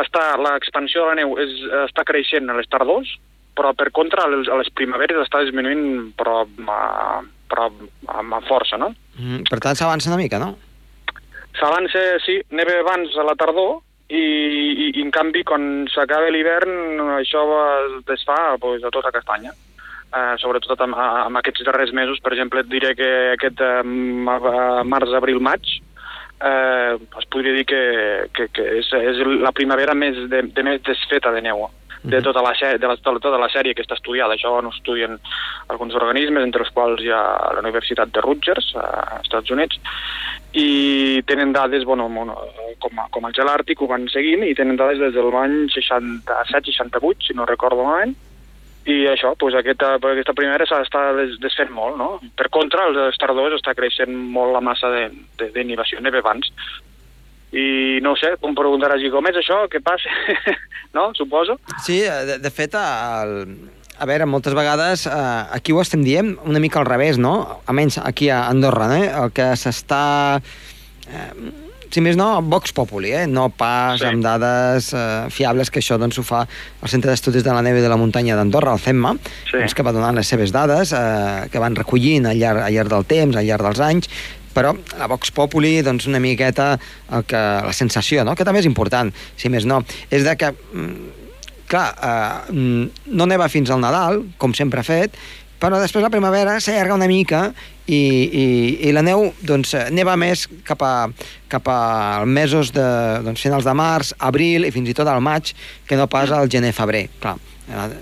està, 0.01 0.35
l'expansió 0.41 1.03
de 1.05 1.07
la 1.13 1.19
neu 1.21 1.38
és, 1.39 1.55
està 1.85 2.03
creixent 2.07 2.50
a 2.51 2.57
les 2.57 2.67
tardors, 2.71 3.15
però 3.55 3.71
per 3.77 3.89
contra 3.95 4.25
a 4.25 4.29
les, 4.31 4.69
primaveres 4.75 5.21
està 5.24 5.39
disminuint 5.45 6.12
però, 6.19 6.43
a, 6.67 7.21
però 7.51 7.69
amb, 7.71 8.35
amb 8.35 8.47
força, 8.50 8.79
no? 8.81 8.91
Mm, 9.15 9.45
Per 9.50 9.59
tant, 9.63 9.77
s'avança 9.79 10.12
una 10.12 10.19
mica, 10.19 10.41
no? 10.41 10.55
S'avança, 11.55 12.01
sí, 12.25 12.41
neva 12.51 12.81
abans 12.81 13.15
a 13.15 13.24
la 13.24 13.38
tardor 13.39 13.77
i, 14.12 14.19
i, 14.19 14.89
i 14.91 15.01
en 15.05 15.13
canvi, 15.15 15.45
quan 15.47 15.85
s'acaba 15.93 16.33
l'hivern, 16.33 17.00
això 17.15 17.45
es 17.62 18.01
desfà 18.09 18.57
pues, 18.59 18.83
a 18.83 18.91
tota 18.91 19.13
castanya. 19.15 19.55
Uh, 20.15 20.38
sobretot 20.39 20.79
amb, 20.79 20.95
amb 20.95 21.41
aquests 21.41 21.65
darrers 21.67 21.91
mesos, 21.91 22.22
per 22.24 22.31
exemple, 22.31 22.62
et 22.63 22.69
diré 22.72 22.93
que 22.95 23.10
aquest 23.34 23.60
uh, 23.60 23.81
març, 23.84 25.12
abril, 25.17 25.41
maig, 25.43 25.74
eh, 26.39 26.93
es 27.19 27.25
podria 27.31 27.53
dir 27.55 27.65
que, 27.67 27.81
que, 28.36 28.48
que 28.53 28.67
és, 28.79 28.91
és 29.12 29.19
la 29.41 29.51
primavera 29.55 29.95
més, 29.98 30.17
de, 30.31 30.45
de 30.55 30.63
més 30.63 30.84
desfeta 30.88 31.34
de 31.36 31.43
neu 31.43 31.67
de 32.05 32.19
tota 32.22 32.41
la, 32.45 32.51
sèrie, 32.53 32.77
de, 32.77 32.86
la, 32.86 32.95
de 32.95 33.19
tota 33.24 33.39
la 33.41 33.50
sèrie 33.50 33.74
que 33.74 33.81
està 33.81 33.95
estudiada. 33.98 34.36
Això 34.36 34.51
no 34.62 34.69
estudien 34.69 35.17
alguns 35.74 35.95
organismes, 35.98 36.45
entre 36.45 36.62
els 36.62 36.69
quals 36.75 37.01
hi 37.01 37.10
ha 37.10 37.22
la 37.55 37.63
Universitat 37.63 38.12
de 38.13 38.22
Rutgers, 38.22 38.67
als 38.77 39.25
Estats 39.25 39.53
Units, 39.55 39.79
i 40.53 41.24
tenen 41.25 41.55
dades, 41.55 41.84
bueno, 41.89 42.05
com, 42.84 43.01
a, 43.01 43.07
com 43.10 43.25
el 43.25 43.34
gel 43.34 43.50
àrtic, 43.50 43.81
ho 43.81 43.89
van 43.89 44.05
seguint, 44.13 44.45
i 44.45 44.53
tenen 44.53 44.77
dades 44.77 45.01
des 45.01 45.17
del 45.17 45.31
l'any 45.34 45.65
67-68, 45.74 47.25
si 47.25 47.34
no 47.34 47.50
recordo 47.50 47.81
malament, 47.81 48.13
i 48.86 49.06
això, 49.10 49.34
doncs 49.42 49.58
aquesta, 49.58 49.96
aquesta 49.98 50.36
primera 50.38 50.65
s'està 50.70 51.08
des, 51.18 51.39
desfent 51.42 51.72
molt, 51.74 51.98
no? 51.98 52.10
Per 52.38 52.51
contra, 52.54 52.86
els 52.92 53.18
tardors 53.22 53.58
està 53.58 53.74
creixent 53.77 54.13
molt 54.13 54.54
la 54.54 54.62
massa 54.62 54.92
d'inhibició, 55.42 56.04
neve 56.06 56.22
abans, 56.22 56.51
i 57.56 58.01
no 58.04 58.13
sé, 58.20 58.36
em 58.36 58.58
preguntaràs, 58.58 59.01
i 59.01 59.10
com 59.13 59.25
és 59.30 59.39
això? 59.39 59.63
Què 59.72 59.82
passa? 59.82 60.12
no? 60.98 61.10
Suposo. 61.18 61.58
Sí, 61.86 62.01
de, 62.04 62.38
de 62.44 62.51
fet, 62.54 62.75
el, 62.77 63.36
a 63.98 64.08
veure, 64.10 64.27
moltes 64.30 64.54
vegades 64.58 65.06
eh, 65.08 65.20
aquí 65.56 65.74
ho 65.74 65.82
estem 65.82 66.04
dient 66.06 66.36
una 66.44 66.62
mica 66.62 66.82
al 66.82 66.89
revés, 66.89 67.18
no? 67.22 67.62
Almenys 67.65 68.01
aquí 68.04 68.30
a 68.30 68.46
Andorra, 68.50 68.89
eh? 69.00 69.12
el 69.24 69.32
que 69.36 69.54
s'està... 69.60 70.04
Eh, 71.10 71.32
si 71.95 72.03
més 72.03 72.17
no, 72.19 72.41
Vox 72.43 72.73
Populi, 72.75 73.13
eh? 73.15 73.23
no 73.31 73.47
pas 73.55 74.01
sí. 74.01 74.07
amb 74.09 74.23
dades 74.23 74.89
eh, 74.91 75.01
fiables, 75.31 75.71
que 75.71 75.79
això 75.79 75.95
doncs, 76.01 76.19
ho 76.19 76.25
fa 76.27 76.41
el 76.43 76.91
Centre 76.91 77.13
d'Estudis 77.13 77.45
de 77.45 77.53
la 77.55 77.61
Neu 77.63 77.79
i 77.79 77.83
de 77.83 77.91
la 77.91 77.95
Muntanya 77.99 78.35
d'Andorra, 78.35 78.73
el 78.75 78.83
CEMMA, 78.83 79.13
sí. 79.21 79.53
doncs, 79.55 79.75
que 79.77 79.85
va 79.85 79.93
donant 79.95 80.17
les 80.19 80.27
seves 80.27 80.51
dades, 80.51 80.91
eh, 80.91 81.45
que 81.53 81.61
van 81.63 81.77
recollint 81.79 82.27
al 82.27 82.41
llarg, 82.41 82.65
al 82.65 82.75
llarg 82.75 82.91
del 82.91 83.07
temps, 83.07 83.39
al 83.39 83.47
llarg 83.47 83.69
dels 83.69 83.83
anys, 83.85 84.11
però 84.55 84.73
la 84.99 85.07
Vox 85.11 85.31
Populi, 85.35 85.77
doncs 85.87 86.09
una 86.11 86.19
miqueta 86.23 86.73
el 87.15 87.23
que, 87.27 87.43
la 87.63 87.75
sensació, 87.75 88.27
no? 88.27 88.35
que 88.35 88.47
també 88.47 88.63
és 88.63 88.67
important, 88.67 89.13
si 89.39 89.51
més 89.51 89.67
no, 89.67 89.79
és 90.11 90.27
de 90.27 90.35
que, 90.39 90.51
mm, 90.51 91.15
clar, 91.71 91.87
eh, 91.95 92.51
mm, 92.51 93.15
no 93.15 93.31
neva 93.31 93.47
fins 93.51 93.71
al 93.71 93.79
Nadal, 93.83 94.25
com 94.41 94.55
sempre 94.57 94.83
ha 94.83 94.87
fet, 94.87 95.15
però 95.62 95.79
després 95.81 96.03
la 96.03 96.12
primavera 96.13 96.59
s'allarga 96.59 96.97
una 96.97 97.09
mica 97.09 97.47
i, 97.85 97.95
i, 97.95 98.45
i 98.89 98.93
la 98.95 99.03
neu 99.05 99.29
doncs, 99.45 99.75
neva 99.93 100.15
més 100.19 100.47
cap 100.67 100.81
a, 100.85 100.93
cap 101.51 101.67
als 101.71 102.29
mesos 102.29 102.71
de 102.75 102.85
doncs, 103.25 103.43
finals 103.45 103.67
de 103.67 103.75
març, 103.77 104.13
abril 104.19 104.67
i 104.67 104.71
fins 104.75 104.89
i 104.91 104.97
tot 104.97 105.09
al 105.09 105.24
maig 105.24 105.53
que 105.88 106.00
no 106.00 106.09
pas 106.12 106.33
al 106.33 106.50
gener-febrer, 106.51 107.07
clar. 107.21 107.38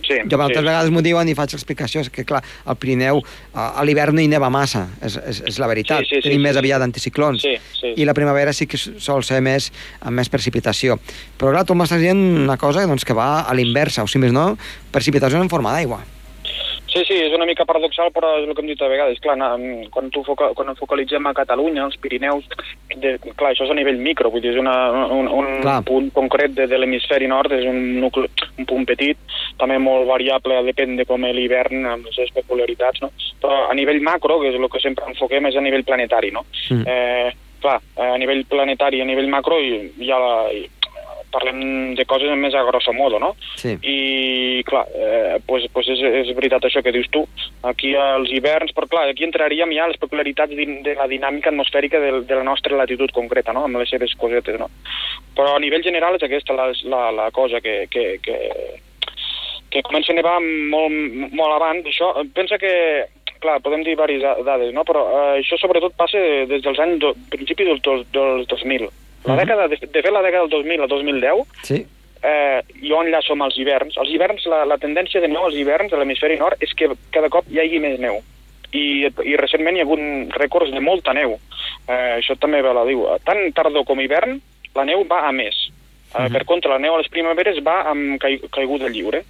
Sí, 0.03 0.17
jo 0.27 0.37
moltes 0.37 0.59
sí. 0.59 0.65
vegades 0.65 0.91
m'ho 0.91 1.01
diuen 1.03 1.29
i 1.31 1.35
faig 1.37 1.53
l'explicació, 1.55 2.01
és 2.03 2.09
que 2.11 2.25
clar, 2.27 2.41
al 2.67 2.75
Pirineu 2.79 3.21
a 3.55 3.83
l'hivern 3.87 4.17
no 4.17 4.23
hi 4.23 4.27
neva 4.27 4.49
massa, 4.51 4.83
és, 4.99 5.15
és, 5.31 5.39
és 5.53 5.59
la 5.61 5.69
veritat. 5.71 6.03
Sí, 6.03 6.17
sí, 6.17 6.25
Tenim 6.25 6.41
sí, 6.41 6.47
més 6.49 6.57
sí, 6.57 6.59
aviat 6.59 6.83
anticiclons. 6.83 7.45
Sí, 7.45 7.53
sí. 7.79 7.93
I 7.95 8.07
la 8.07 8.15
primavera 8.17 8.51
sí 8.55 8.67
que 8.67 8.79
sol 8.79 9.23
ser 9.23 9.39
més 9.45 9.69
amb 10.01 10.19
més 10.19 10.31
precipitació. 10.31 10.99
Però 11.39 11.53
clar, 11.55 11.63
tu 11.69 11.77
m'estàs 11.79 12.03
dient 12.03 12.19
una 12.43 12.57
cosa 12.59 12.83
doncs, 12.89 13.07
que 13.07 13.15
va 13.15 13.45
a 13.47 13.55
l'inversa, 13.55 14.03
o 14.03 14.11
si 14.11 14.19
més 14.19 14.35
no, 14.35 14.49
precipitació 14.91 15.39
en 15.39 15.51
forma 15.53 15.71
d'aigua. 15.77 16.01
Sí, 16.93 17.01
sí, 17.07 17.15
és 17.25 17.33
una 17.33 17.47
mica 17.49 17.65
paradoxal, 17.65 18.11
però 18.13 18.35
és 18.37 18.43
el 18.45 18.53
que 18.53 18.61
hem 18.61 18.67
dit 18.69 18.81
a 18.85 18.89
vegades. 18.91 19.17
Clar, 19.23 19.33
quan, 19.93 20.09
tu 20.13 20.21
foca, 20.27 20.51
quan 20.53 20.67
ens 20.69 20.77
focalitzem 20.77 21.25
a 21.25 21.33
Catalunya, 21.33 21.87
als 21.87 21.97
Pirineus, 21.97 22.45
de, 22.93 23.15
clar, 23.31 23.49
això 23.49 23.65
és 23.65 23.73
a 23.73 23.77
nivell 23.77 23.97
micro, 23.97 24.29
vull 24.29 24.43
dir, 24.43 24.51
és 24.53 24.59
una, 24.61 24.75
un, 25.09 25.25
un 25.25 25.63
punt 25.87 26.11
concret 26.13 26.53
de, 26.53 26.67
de 26.69 26.77
l'hemisferi 26.77 27.29
nord, 27.31 27.55
és 27.57 27.65
un, 27.65 27.79
nucle, 28.03 28.29
un 28.59 28.69
punt 28.69 28.85
petit, 28.85 29.17
també 29.57 29.79
molt 29.81 30.05
variable, 30.09 30.61
depèn 30.69 30.93
de 30.99 31.07
com 31.09 31.25
és 31.25 31.33
l'hivern, 31.33 31.87
amb 31.95 32.05
les 32.05 32.19
seves 32.19 32.35
peculiaritats, 32.37 33.01
no? 33.01 33.09
Però 33.41 33.63
a 33.71 33.73
nivell 33.73 34.03
macro, 34.05 34.37
que 34.43 34.53
és 34.53 34.59
el 34.59 34.69
que 34.69 34.83
sempre 34.83 35.09
enfoquem, 35.09 35.49
és 35.49 35.57
a 35.57 35.65
nivell 35.65 35.87
planetari, 35.87 36.29
no? 36.35 36.45
Mm. 36.69 36.85
Eh, 36.85 37.57
clar, 37.63 37.79
a 37.97 38.13
nivell 38.21 38.45
planetari, 38.45 39.01
a 39.01 39.09
nivell 39.09 39.33
macro, 39.33 39.57
hi 39.57 40.11
ha 40.11 40.21
la, 40.21 40.37
parlem 41.33 41.95
de 41.97 42.05
coses 42.09 42.31
més 42.39 42.55
a 42.55 42.63
grosso 42.67 42.93
modo, 42.93 43.19
no? 43.19 43.33
Sí. 43.59 43.73
I, 43.81 44.63
clar, 44.67 44.85
eh, 44.93 45.39
pues, 45.47 45.65
pues 45.73 45.89
és, 45.95 46.03
és 46.23 46.31
veritat 46.37 46.67
això 46.67 46.83
que 46.85 46.93
dius 46.95 47.09
tu. 47.13 47.25
Aquí 47.69 47.95
als 47.99 48.31
hiverns, 48.31 48.73
però 48.77 48.89
clar, 48.91 49.07
aquí 49.09 49.25
entraríem 49.27 49.73
ja 49.75 49.89
les 49.89 49.99
peculiaritats 50.01 50.53
de 50.53 50.95
la 50.99 51.09
dinàmica 51.11 51.51
atmosfèrica 51.51 52.01
de, 52.03 52.13
de 52.29 52.39
la 52.39 52.45
nostra 52.47 52.77
latitud 52.79 53.11
concreta, 53.15 53.55
no?, 53.55 53.65
amb 53.67 53.81
les 53.81 53.91
seves 53.93 54.15
cosetes, 54.19 54.59
no? 54.61 54.69
Però 55.33 55.55
a 55.55 55.63
nivell 55.63 55.85
general 55.85 56.19
és 56.19 56.27
aquesta 56.27 56.55
la, 56.57 56.69
la, 56.85 57.03
la 57.11 57.29
cosa 57.35 57.61
que, 57.63 57.83
que, 57.91 58.19
que, 58.23 58.37
que 59.73 59.85
comença 59.89 60.13
a 60.13 60.19
nevar 60.19 60.37
molt, 60.43 61.33
molt 61.33 61.57
abans. 61.57 61.89
Això, 61.89 62.13
pensa 62.37 62.61
que 62.61 62.73
clar, 63.43 63.59
podem 63.63 63.83
dir 63.83 63.97
diverses 63.97 64.23
dades, 64.45 64.71
no? 64.75 64.85
però 64.87 65.03
eh, 65.09 65.39
això 65.41 65.59
sobretot 65.59 65.95
passa 65.99 66.21
des 66.49 66.63
dels 66.63 66.79
anys, 66.79 67.01
do, 67.03 67.11
principi 67.33 67.67
dels, 67.67 67.81
dels 67.83 68.47
2000. 68.51 68.87
La 69.25 69.37
dècada, 69.39 69.67
de, 69.71 69.79
de 69.79 70.01
fet, 70.01 70.11
la 70.11 70.23
dècada 70.23 70.47
del 70.47 70.63
2000 70.63 70.83
al 70.83 70.91
2010, 70.91 71.43
sí. 71.63 71.79
eh, 72.23 72.59
jo 72.83 72.99
enllaço 72.99 73.35
amb 73.35 73.47
els 73.47 73.57
hiverns. 73.59 73.97
Els 74.01 74.11
hiverns, 74.11 74.45
la, 74.51 74.63
la 74.67 74.79
tendència 74.81 75.21
de 75.23 75.29
neu 75.31 75.45
als 75.47 75.57
hiverns 75.59 75.93
a 75.93 75.99
l'hemisferi 75.99 76.39
nord 76.41 76.63
és 76.63 76.73
que 76.75 76.91
cada 77.15 77.31
cop 77.31 77.47
hi 77.51 77.61
hagi 77.63 77.79
més 77.83 77.99
neu. 78.03 78.19
I, 78.73 79.05
i 79.05 79.35
recentment 79.37 79.77
hi 79.77 79.83
ha 79.83 79.85
hagut 79.87 80.35
rècords 80.41 80.73
de 80.73 80.81
molta 80.83 81.13
neu. 81.15 81.37
Eh, 81.87 82.17
això 82.17 82.35
també 82.41 82.63
ve 82.65 82.73
la 82.75 82.87
diu. 82.89 83.05
Tant 83.23 83.45
tardor 83.55 83.85
com 83.87 84.01
hivern, 84.01 84.39
la 84.75 84.87
neu 84.89 85.05
va 85.07 85.23
a 85.29 85.31
més. 85.31 85.55
Uh 86.13 86.25
-huh. 86.25 86.31
Per 86.33 86.45
contra, 86.45 86.73
la 86.73 86.79
neu 86.79 86.93
a 86.93 86.97
les 86.97 87.09
primaveres 87.09 87.57
va 87.63 87.89
amb 87.89 88.19
cai 88.19 88.39
caiguda 88.51 88.89
lliure. 88.89 89.23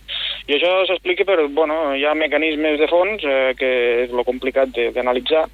I 0.47 0.53
això 0.55 0.85
s'explica 0.87 1.23
per, 1.23 1.47
bueno, 1.47 1.95
hi 1.95 2.03
ha 2.05 2.13
mecanismes 2.13 2.79
de 2.79 2.87
fons, 2.87 3.23
eh, 3.23 3.53
que 3.55 4.03
és 4.03 4.11
lo 4.11 4.23
complicat 4.23 4.69
d'analitzar, 4.69 5.47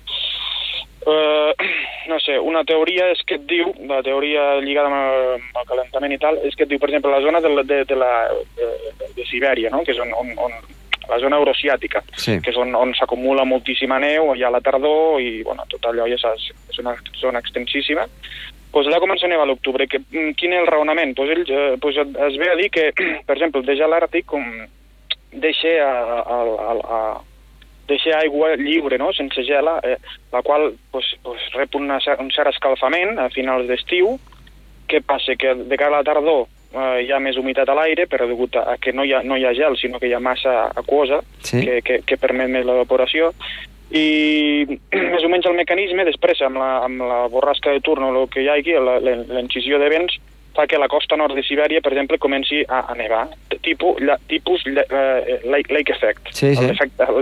Uh, 1.06 1.54
no 2.08 2.20
sé, 2.24 2.38
una 2.40 2.64
teoria 2.64 3.10
és 3.14 3.22
que 3.28 3.40
et 3.40 3.46
diu, 3.50 3.74
la 3.90 4.02
teoria 4.06 4.56
lligada 4.64 4.90
amb 4.92 5.00
el, 5.00 5.32
amb 5.40 5.62
el 5.62 5.70
calentament 5.70 6.16
i 6.16 6.20
tal, 6.22 6.40
és 6.48 6.56
que 6.56 6.66
et 6.66 6.72
diu, 6.72 6.80
per 6.80 6.90
exemple, 6.90 7.12
la 7.12 7.24
zona 7.26 7.42
de, 7.44 7.52
la, 7.54 7.64
de, 7.68 7.84
de, 7.90 7.98
la, 8.00 8.12
de, 8.58 8.70
de 9.18 9.26
Sibèria, 9.30 9.72
no? 9.74 9.84
que 9.84 9.96
és 9.96 10.02
on, 10.04 10.14
on, 10.18 10.34
on 10.48 10.60
la 11.10 11.18
zona 11.20 11.40
euroasiàtica, 11.42 12.04
sí. 12.14 12.38
que 12.44 12.54
és 12.54 12.58
on, 12.62 12.76
on 12.78 12.94
s'acumula 12.98 13.46
moltíssima 13.50 13.98
neu, 14.02 14.34
hi 14.36 14.46
ha 14.46 14.54
la 14.54 14.62
tardor 14.62 15.20
i 15.24 15.40
bueno, 15.44 15.66
tot 15.72 15.90
allò 15.90 16.06
ja 16.10 16.20
és, 16.36 16.52
és 16.70 16.82
una 16.84 16.94
zona 17.18 17.42
extensíssima, 17.42 18.06
pues 18.72 18.88
allà 18.88 19.00
comença 19.02 19.26
a 19.26 19.30
nevar 19.32 19.48
a 19.48 19.50
l'octubre. 19.50 19.88
Mm, 19.90 20.36
quin 20.38 20.54
és 20.54 20.62
el 20.62 20.70
raonament? 20.70 21.16
Pues 21.18 21.32
ell 21.34 21.46
eh, 21.48 21.78
pues 21.82 21.98
es 21.98 22.38
ve 22.38 22.52
a 22.52 22.58
dir 22.60 22.70
que, 22.70 22.92
per 23.28 23.38
exemple, 23.38 23.66
deixa 23.66 23.90
l'Àrtic 23.90 24.30
com 24.30 24.46
deixa 25.34 25.74
a, 25.86 26.22
a, 26.22 26.38
a, 26.38 26.74
a, 26.74 27.00
deixar 27.90 28.20
aigua 28.20 28.54
lliure, 28.60 29.00
no? 29.02 29.12
sense 29.14 29.44
gela, 29.48 29.80
eh, 29.84 29.98
la 30.34 30.44
qual 30.46 30.72
pues, 30.92 31.12
pues, 31.24 31.50
rep 31.56 31.76
una, 31.76 32.00
un 32.20 32.32
cert 32.36 32.54
escalfament 32.54 33.20
a 33.20 33.30
finals 33.34 33.68
d'estiu. 33.70 34.18
Què 34.90 35.04
passa? 35.06 35.36
Que 35.38 35.54
de 35.60 35.78
cara 35.78 36.00
a 36.00 36.02
la 36.02 36.08
tardor 36.08 36.48
eh, 36.48 37.02
hi 37.06 37.12
ha 37.12 37.20
més 37.24 37.38
humitat 37.38 37.70
a 37.70 37.78
l'aire, 37.78 38.08
però 38.10 38.28
degut 38.30 38.56
a, 38.58 38.78
que 38.82 38.94
no 38.94 39.06
hi, 39.06 39.14
ha, 39.14 39.24
no 39.26 39.38
hi 39.38 39.46
ha 39.46 39.56
gel, 39.58 39.78
sinó 39.78 40.00
que 40.00 40.10
hi 40.10 40.16
ha 40.16 40.24
massa 40.24 40.70
aquosa 40.76 41.22
sí. 41.42 41.62
que, 41.66 41.82
que, 41.86 42.00
que 42.06 42.22
permet 42.22 42.52
més 42.54 42.66
l'evaporació. 42.68 43.34
I 43.90 44.66
més 45.14 45.26
o 45.26 45.32
menys 45.32 45.50
el 45.50 45.58
mecanisme, 45.58 46.06
després, 46.08 46.42
amb 46.46 46.62
la, 46.62 46.72
amb 46.86 47.06
la 47.10 47.24
borrasca 47.32 47.74
de 47.74 47.82
turno, 47.86 48.12
el 48.14 48.30
que 48.34 48.46
hi 48.46 48.50
ha 48.50 48.60
aquí, 48.60 48.76
l'encisió 48.78 49.82
de 49.82 49.90
vents, 49.92 50.20
fa 50.60 50.68
que 50.68 50.80
la 50.82 50.90
costa 50.92 51.18
nord 51.20 51.38
de 51.38 51.44
Sibèria, 51.46 51.80
per 51.84 51.94
exemple, 51.94 52.20
comenci 52.20 52.62
a, 52.68 52.84
a 52.92 52.96
nevar. 52.98 53.28
Tipus, 53.64 54.00
la, 54.04 54.18
tipus 54.32 54.64
uh, 54.68 54.76
lake, 55.52 55.72
lake 55.74 55.94
effect, 55.96 56.32
sí, 56.36 56.54
sí. 56.56 56.68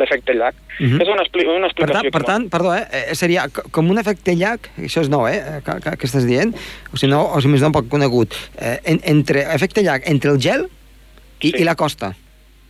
l'efecte 0.01 0.35
llac. 0.37 0.55
Uh 0.77 0.83
mhm. 0.83 0.91
-huh. 0.91 1.01
És 1.01 1.07
una, 1.13 1.23
expli 1.23 1.45
una 1.45 1.67
explicació. 1.67 2.11
Per 2.11 2.11
tant, 2.11 2.13
per 2.17 2.23
tant 2.23 2.49
perdó, 2.49 2.75
eh, 2.75 2.85
eh, 3.11 3.15
seria 3.15 3.47
com 3.71 3.89
un 3.89 3.97
efecte 3.97 4.35
llac, 4.35 4.69
això 4.77 5.01
és 5.01 5.09
nou, 5.09 5.27
eh, 5.27 5.61
que, 5.65 5.79
que, 5.83 5.97
que 5.97 6.07
estàs 6.07 6.25
dient, 6.25 6.55
o 6.93 6.97
si 6.97 7.07
no, 7.07 7.25
o 7.33 7.41
si 7.41 7.47
més 7.47 7.61
no, 7.61 7.71
poc 7.71 7.89
conegut, 7.89 8.33
eh, 8.59 8.79
en, 8.85 9.01
entre, 9.03 9.41
efecte 9.53 9.81
llac 9.81 10.03
entre 10.05 10.31
el 10.31 10.39
gel 10.39 10.69
i, 11.41 11.49
sí. 11.49 11.53
i 11.57 11.63
la 11.63 11.75
costa. 11.75 12.13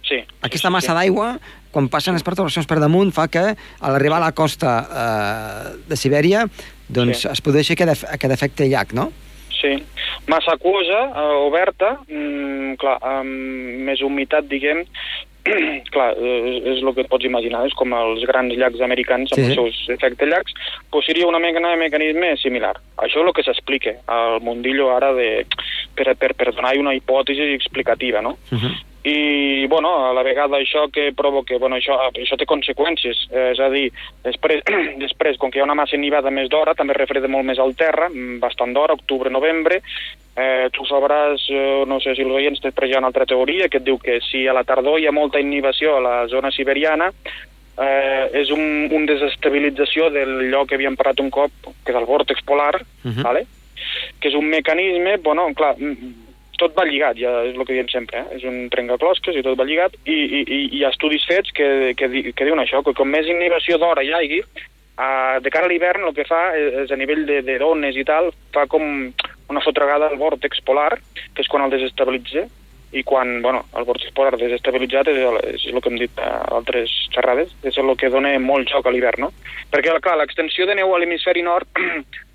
Sí. 0.07 0.23
Aquesta 0.41 0.69
massa 0.69 0.93
sí. 0.93 0.97
d'aigua, 0.97 1.39
quan 1.71 1.89
passen 1.89 2.13
les 2.13 2.23
perturbacions 2.23 2.67
per 2.67 2.79
damunt, 2.79 3.11
fa 3.11 3.27
que 3.27 3.55
a 3.55 3.91
l'arribar 3.91 4.17
a 4.17 4.27
la 4.27 4.31
costa 4.31 4.71
eh, 4.87 5.77
de 5.89 5.95
Sibèria 5.95 6.47
doncs 6.87 7.21
sí. 7.21 7.27
es 7.27 7.41
produeixi 7.41 7.73
aquest, 7.73 8.05
aquest 8.07 8.33
efecte 8.33 8.67
llac, 8.67 8.93
no? 8.93 9.11
Sí, 9.67 9.83
massa 10.31 10.53
aquosa, 10.55 10.99
eh, 11.11 11.37
oberta, 11.43 11.97
mm, 12.07 12.77
clar, 12.79 12.97
amb 13.03 13.83
més 13.87 14.03
humitat, 14.05 14.47
diguem, 14.47 14.85
clar, 15.93 16.09
és, 16.15 16.59
és 16.73 16.81
el 16.81 16.93
que 16.95 17.03
et 17.03 17.09
pots 17.11 17.27
imaginar, 17.27 17.65
és 17.67 17.75
com 17.77 17.93
els 17.95 18.23
grans 18.29 18.53
llacs 18.59 18.83
americans 18.83 19.33
amb 19.33 19.41
sí. 19.41 19.47
els 19.49 19.57
seus 19.59 19.79
efectes 19.97 20.29
llacs, 20.31 20.55
pues 20.91 21.07
seria 21.07 21.27
una 21.27 21.41
mena 21.43 21.73
de 21.73 21.81
mecanisme 21.81 22.33
similar. 22.41 22.75
Això 23.03 23.21
és 23.21 23.27
el 23.27 23.33
que 23.35 23.45
s'explica 23.47 23.97
al 24.11 24.41
mundillo 24.45 24.89
ara 24.95 25.13
de, 25.17 25.29
per, 25.97 26.13
per, 26.19 26.33
per 26.37 26.53
donar 26.53 26.75
una 26.79 26.95
hipòtesi 26.97 27.53
explicativa, 27.55 28.21
no? 28.21 28.37
Uh 28.51 28.59
-huh. 28.59 28.75
I, 29.03 29.67
bueno, 29.67 30.09
a 30.09 30.13
la 30.13 30.23
vegada 30.23 30.57
això 30.57 30.87
que 30.91 31.11
provoca, 31.15 31.57
bueno, 31.61 31.77
això, 31.77 31.95
això 32.09 32.37
té 32.37 32.47
conseqüències, 32.49 33.27
eh, 33.31 33.51
és 33.53 33.59
a 33.59 33.69
dir, 33.69 33.87
després, 34.25 34.63
després, 35.05 35.37
com 35.37 35.51
que 35.51 35.59
hi 35.59 35.63
ha 35.63 35.67
una 35.67 35.77
massa 35.77 35.97
nivada 35.97 36.31
més 36.33 36.49
d'hora, 36.49 36.75
també 36.75 36.97
refreda 36.97 37.29
molt 37.31 37.45
més 37.47 37.59
al 37.59 37.75
terra, 37.77 38.09
mm, 38.09 38.39
bastant 38.43 38.73
d'hora, 38.73 38.97
octubre, 38.97 39.31
novembre, 39.31 39.81
eh, 40.35 40.69
tu 40.73 40.85
sabràs, 40.85 41.45
eh, 41.49 41.83
no 41.87 41.99
sé 41.99 42.15
si 42.15 42.25
els 42.25 42.33
oients 42.33 42.61
després 42.63 42.89
hi 42.89 42.97
ha 42.97 43.03
una 43.03 43.11
altra 43.13 43.25
teoria 43.25 43.69
que 43.69 43.79
et 43.79 43.85
diu 43.85 43.99
que 44.01 44.19
si 44.25 44.47
a 44.47 44.53
la 44.53 44.65
tardor 44.67 44.99
hi 44.99 45.07
ha 45.07 45.15
molta 45.15 45.39
inhibició 45.39 45.97
a 45.97 46.01
la 46.03 46.15
zona 46.27 46.51
siberiana, 46.51 47.11
eh, 47.77 48.29
és 48.41 48.49
un, 48.51 48.89
un 48.91 49.05
desestabilització 49.05 50.09
del 50.09 50.49
lloc 50.51 50.69
que 50.69 50.75
havíem 50.75 50.97
parlat 50.97 51.21
un 51.21 51.29
cop, 51.29 51.51
que 51.85 51.93
és 51.93 51.97
el 51.97 52.09
vòrtex 52.09 52.43
polar, 52.45 52.75
uh 52.81 53.11
-huh. 53.11 53.23
vale? 53.23 53.45
que 54.19 54.29
és 54.29 54.35
un 54.35 54.47
mecanisme, 54.49 55.17
bueno, 55.17 55.47
clar, 55.53 55.75
tot 56.57 56.75
va 56.77 56.85
lligat, 56.87 57.17
ja 57.21 57.31
és 57.47 57.55
el 57.55 57.65
que 57.65 57.75
diem 57.75 57.89
sempre, 57.91 58.21
eh? 58.21 58.37
és 58.37 58.45
un 58.47 58.67
trencaclosques 58.73 59.37
i 59.37 59.43
tot 59.45 59.57
va 59.59 59.67
lligat, 59.67 59.97
i, 60.05 60.17
i, 60.17 60.41
i 60.43 60.59
hi 60.77 60.83
ha 60.85 60.91
estudis 60.93 61.25
fets 61.29 61.53
que, 61.55 61.93
que, 61.97 62.09
que 62.33 62.47
diuen 62.47 62.61
això, 62.63 62.81
que 62.85 62.95
com 62.97 63.09
més 63.13 63.29
inhibició 63.29 63.79
d'hora 63.81 64.05
hi 64.05 64.13
hagi, 64.17 64.41
uh, 64.43 65.37
de 65.43 65.53
cara 65.53 65.69
a 65.69 65.71
l'hivern 65.71 66.09
el 66.09 66.15
que 66.17 66.27
fa 66.27 66.43
és, 66.57 66.91
a 66.91 66.99
nivell 66.99 67.25
de, 67.29 67.41
de 67.45 67.57
dones 67.61 67.97
i 67.97 68.05
tal, 68.07 68.31
fa 68.55 68.67
com 68.71 68.87
una 69.47 69.63
fotregada 69.63 70.09
al 70.09 70.19
vòrtex 70.19 70.63
polar, 70.67 70.95
que 71.33 71.45
és 71.45 71.51
quan 71.51 71.65
el 71.65 71.73
desestabilitza, 71.73 72.47
i 72.91 73.03
quan 73.03 73.41
bueno, 73.41 73.65
el 73.75 73.85
vòrtex 73.87 74.13
polar 74.15 74.37
desestabilitzat 74.39 75.09
és 75.11 75.17
el, 75.19 75.39
és 75.51 75.65
el 75.67 75.81
que 75.83 75.91
hem 75.91 75.99
dit 75.99 76.21
a 76.23 76.29
altres 76.55 76.91
xerrades, 77.11 77.51
és 77.67 77.75
el 77.81 77.91
que 77.99 78.11
dona 78.13 78.31
molt 78.39 78.71
joc 78.71 78.87
a 78.87 78.93
l'hivern, 78.93 79.27
no? 79.27 79.31
Perquè, 79.73 79.91
clar, 80.03 80.15
l'extensió 80.21 80.67
de 80.69 80.77
neu 80.79 80.93
a 80.95 81.01
l'hemisferi 81.01 81.43
nord 81.43 81.67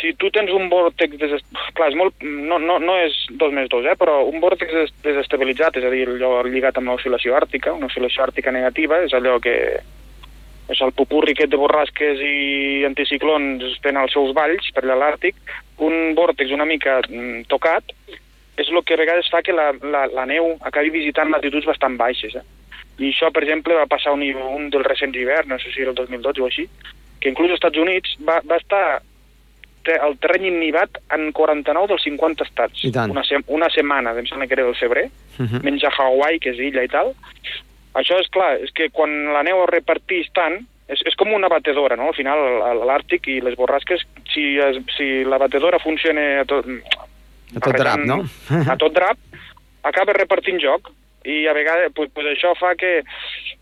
si 0.00 0.14
tu 0.18 0.30
tens 0.34 0.50
un 0.52 0.68
vòrtex... 0.72 1.18
Clar, 1.74 1.88
és 1.90 1.98
molt... 1.98 2.22
no, 2.22 2.58
no, 2.62 2.78
no 2.82 2.96
és 3.02 3.16
dos 3.40 3.52
més 3.54 3.68
dos, 3.72 3.86
eh? 3.86 3.96
però 3.98 4.20
un 4.28 4.40
vòrtex 4.42 4.74
des 4.74 4.94
desestabilitzat, 5.06 5.78
és 5.78 5.86
a 5.86 5.92
dir, 5.92 6.06
allò 6.10 6.42
lligat 6.46 6.78
amb 6.80 6.92
l'oscil·lació 6.92 7.36
àrtica, 7.38 7.74
una 7.76 7.90
oscil·lació 7.90 8.26
àrtica 8.26 8.54
negativa, 8.54 9.02
és 9.06 9.14
allò 9.14 9.38
que 9.42 9.54
és 10.72 10.80
el 10.80 10.94
pupurri 10.96 11.34
aquest 11.34 11.52
de 11.52 11.60
borrasques 11.60 12.20
i 12.24 12.84
anticiclons 12.88 13.64
fent 13.84 13.98
els 14.00 14.14
seus 14.16 14.32
valls 14.36 14.70
per 14.72 14.84
allà 14.84 14.96
l'Àrtic, 14.96 15.36
un 15.84 16.14
vòrtex 16.16 16.54
una 16.56 16.64
mica 16.68 17.00
mm, 17.04 17.44
tocat 17.52 17.92
és 18.56 18.70
el 18.70 18.80
que 18.86 18.94
a 18.96 19.00
vegades 19.00 19.28
fa 19.30 19.42
que 19.44 19.52
la, 19.52 19.72
la, 19.82 20.06
la 20.14 20.24
neu 20.30 20.54
acabi 20.62 20.92
visitant 20.94 21.32
latituds 21.32 21.66
bastant 21.68 21.98
baixes. 22.00 22.36
Eh? 22.38 22.44
I 23.02 23.10
això, 23.10 23.30
per 23.34 23.42
exemple, 23.42 23.74
va 23.76 23.90
passar 23.90 24.14
un, 24.14 24.22
un 24.22 24.70
dels 24.70 24.86
recents 24.86 25.18
hiverns, 25.18 25.50
no 25.50 25.58
sé 25.58 25.72
si 25.74 25.82
era 25.82 25.90
el 25.90 25.98
2012 25.98 26.42
o 26.44 26.46
així, 26.46 26.68
que 27.20 27.32
inclús 27.32 27.50
als 27.50 27.58
Estats 27.58 27.82
Units 27.82 28.14
va, 28.22 28.38
va 28.46 28.60
estar 28.62 28.84
el 29.92 30.16
terreny 30.22 30.48
innivat 30.48 30.98
en 31.14 31.30
49 31.32 31.90
dels 31.92 32.04
50 32.06 32.44
estats. 32.44 32.84
Una, 33.10 33.24
se 33.24 33.40
una 33.46 33.68
setmana, 33.70 34.14
em 34.18 34.26
sembla 34.26 34.46
que 34.46 34.56
era 34.58 34.66
el 34.68 34.76
febrer, 34.76 35.06
uh 35.06 35.42
mhm. 35.42 35.48
-huh. 35.48 35.62
menys 35.62 35.84
a 35.84 35.90
Hawaii, 35.96 36.38
que 36.38 36.50
és 36.50 36.58
illa 36.58 36.82
i 36.82 36.88
tal. 36.88 37.14
Això 37.94 38.18
és 38.20 38.28
clar, 38.28 38.58
és 38.60 38.70
que 38.72 38.90
quan 38.90 39.32
la 39.32 39.42
neu 39.42 39.62
es 39.62 39.70
repartís 39.70 40.30
tant, 40.32 40.66
és, 40.88 41.00
és 41.06 41.14
com 41.14 41.32
una 41.32 41.48
batedora, 41.48 41.96
no? 41.96 42.08
Al 42.08 42.14
final, 42.14 42.38
l'Àrtic 42.84 43.28
i 43.28 43.40
les 43.40 43.56
borrasques, 43.56 44.02
si, 44.32 44.58
si 44.96 45.24
la 45.24 45.38
batedora 45.38 45.78
funciona 45.78 46.40
a 46.40 46.44
tot... 46.44 46.66
A 47.54 47.60
tot 47.60 47.76
drap, 47.78 48.00
no? 48.00 48.24
a 48.72 48.76
tot 48.76 48.92
drap, 48.92 49.16
acaba 49.82 50.12
repartint 50.12 50.58
joc 50.58 50.90
i 51.24 51.46
a 51.48 51.54
vegades 51.56 51.92
pues, 51.94 52.10
pues 52.14 52.26
això 52.30 52.52
fa 52.58 52.74
que, 52.76 53.02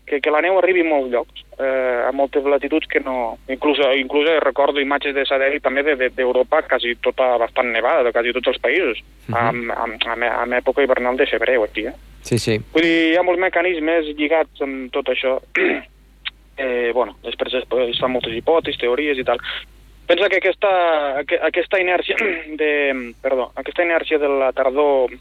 que, 0.05 0.19
que 0.21 0.31
la 0.31 0.41
neu 0.43 0.57
arribi 0.59 0.83
a 0.83 0.87
molts 0.87 1.11
llocs, 1.13 1.43
eh, 1.57 2.03
a 2.07 2.11
moltes 2.15 2.45
latituds 2.45 2.89
que 2.91 2.99
no... 3.03 3.37
Inclús, 3.51 3.79
inclús 3.97 4.29
recordo 4.43 4.83
imatges 4.83 5.15
de 5.15 5.25
satèl·lit 5.27 5.63
també 5.63 5.83
d'Europa 5.85 6.61
de, 6.61 6.65
de, 6.65 6.69
quasi 6.69 6.95
tota 7.01 7.33
bastant 7.41 7.71
nevada, 7.71 8.03
de 8.03 8.13
quasi 8.15 8.35
tots 8.35 8.53
els 8.53 8.61
països, 8.63 8.99
uh 8.99 9.33
-huh. 9.33 9.47
amb, 9.47 9.71
amb, 9.71 10.07
amb, 10.15 10.23
amb 10.23 10.59
època 10.59 10.83
hivernal 10.83 11.17
de 11.17 11.27
febrer 11.27 11.57
o 11.57 11.63
aquí. 11.63 11.87
Eh? 11.87 11.93
Sí, 12.21 12.37
sí. 12.37 12.59
Vull 12.73 12.83
dir, 12.83 13.11
hi 13.11 13.17
ha 13.17 13.23
molts 13.23 13.41
mecanismes 13.41 14.05
lligats 14.15 14.61
amb 14.61 14.91
tot 14.91 15.07
això. 15.09 15.39
eh, 16.57 16.91
bueno, 16.93 17.17
després 17.23 17.53
es, 17.53 17.63
es 17.89 17.99
fan 17.99 18.11
moltes 18.11 18.33
hipòtesis, 18.33 18.79
teories 18.79 19.17
i 19.17 19.23
tal. 19.23 19.39
Pensa 20.05 20.27
que 20.27 20.37
aquesta, 20.37 20.69
aquesta 21.47 21.79
inèrcia 21.79 22.15
de, 22.61 22.71
perdó, 23.21 23.51
aquesta 23.55 23.83
inèrcia 23.83 24.19
de 24.19 24.27
la 24.27 24.51
tardor 24.51 25.13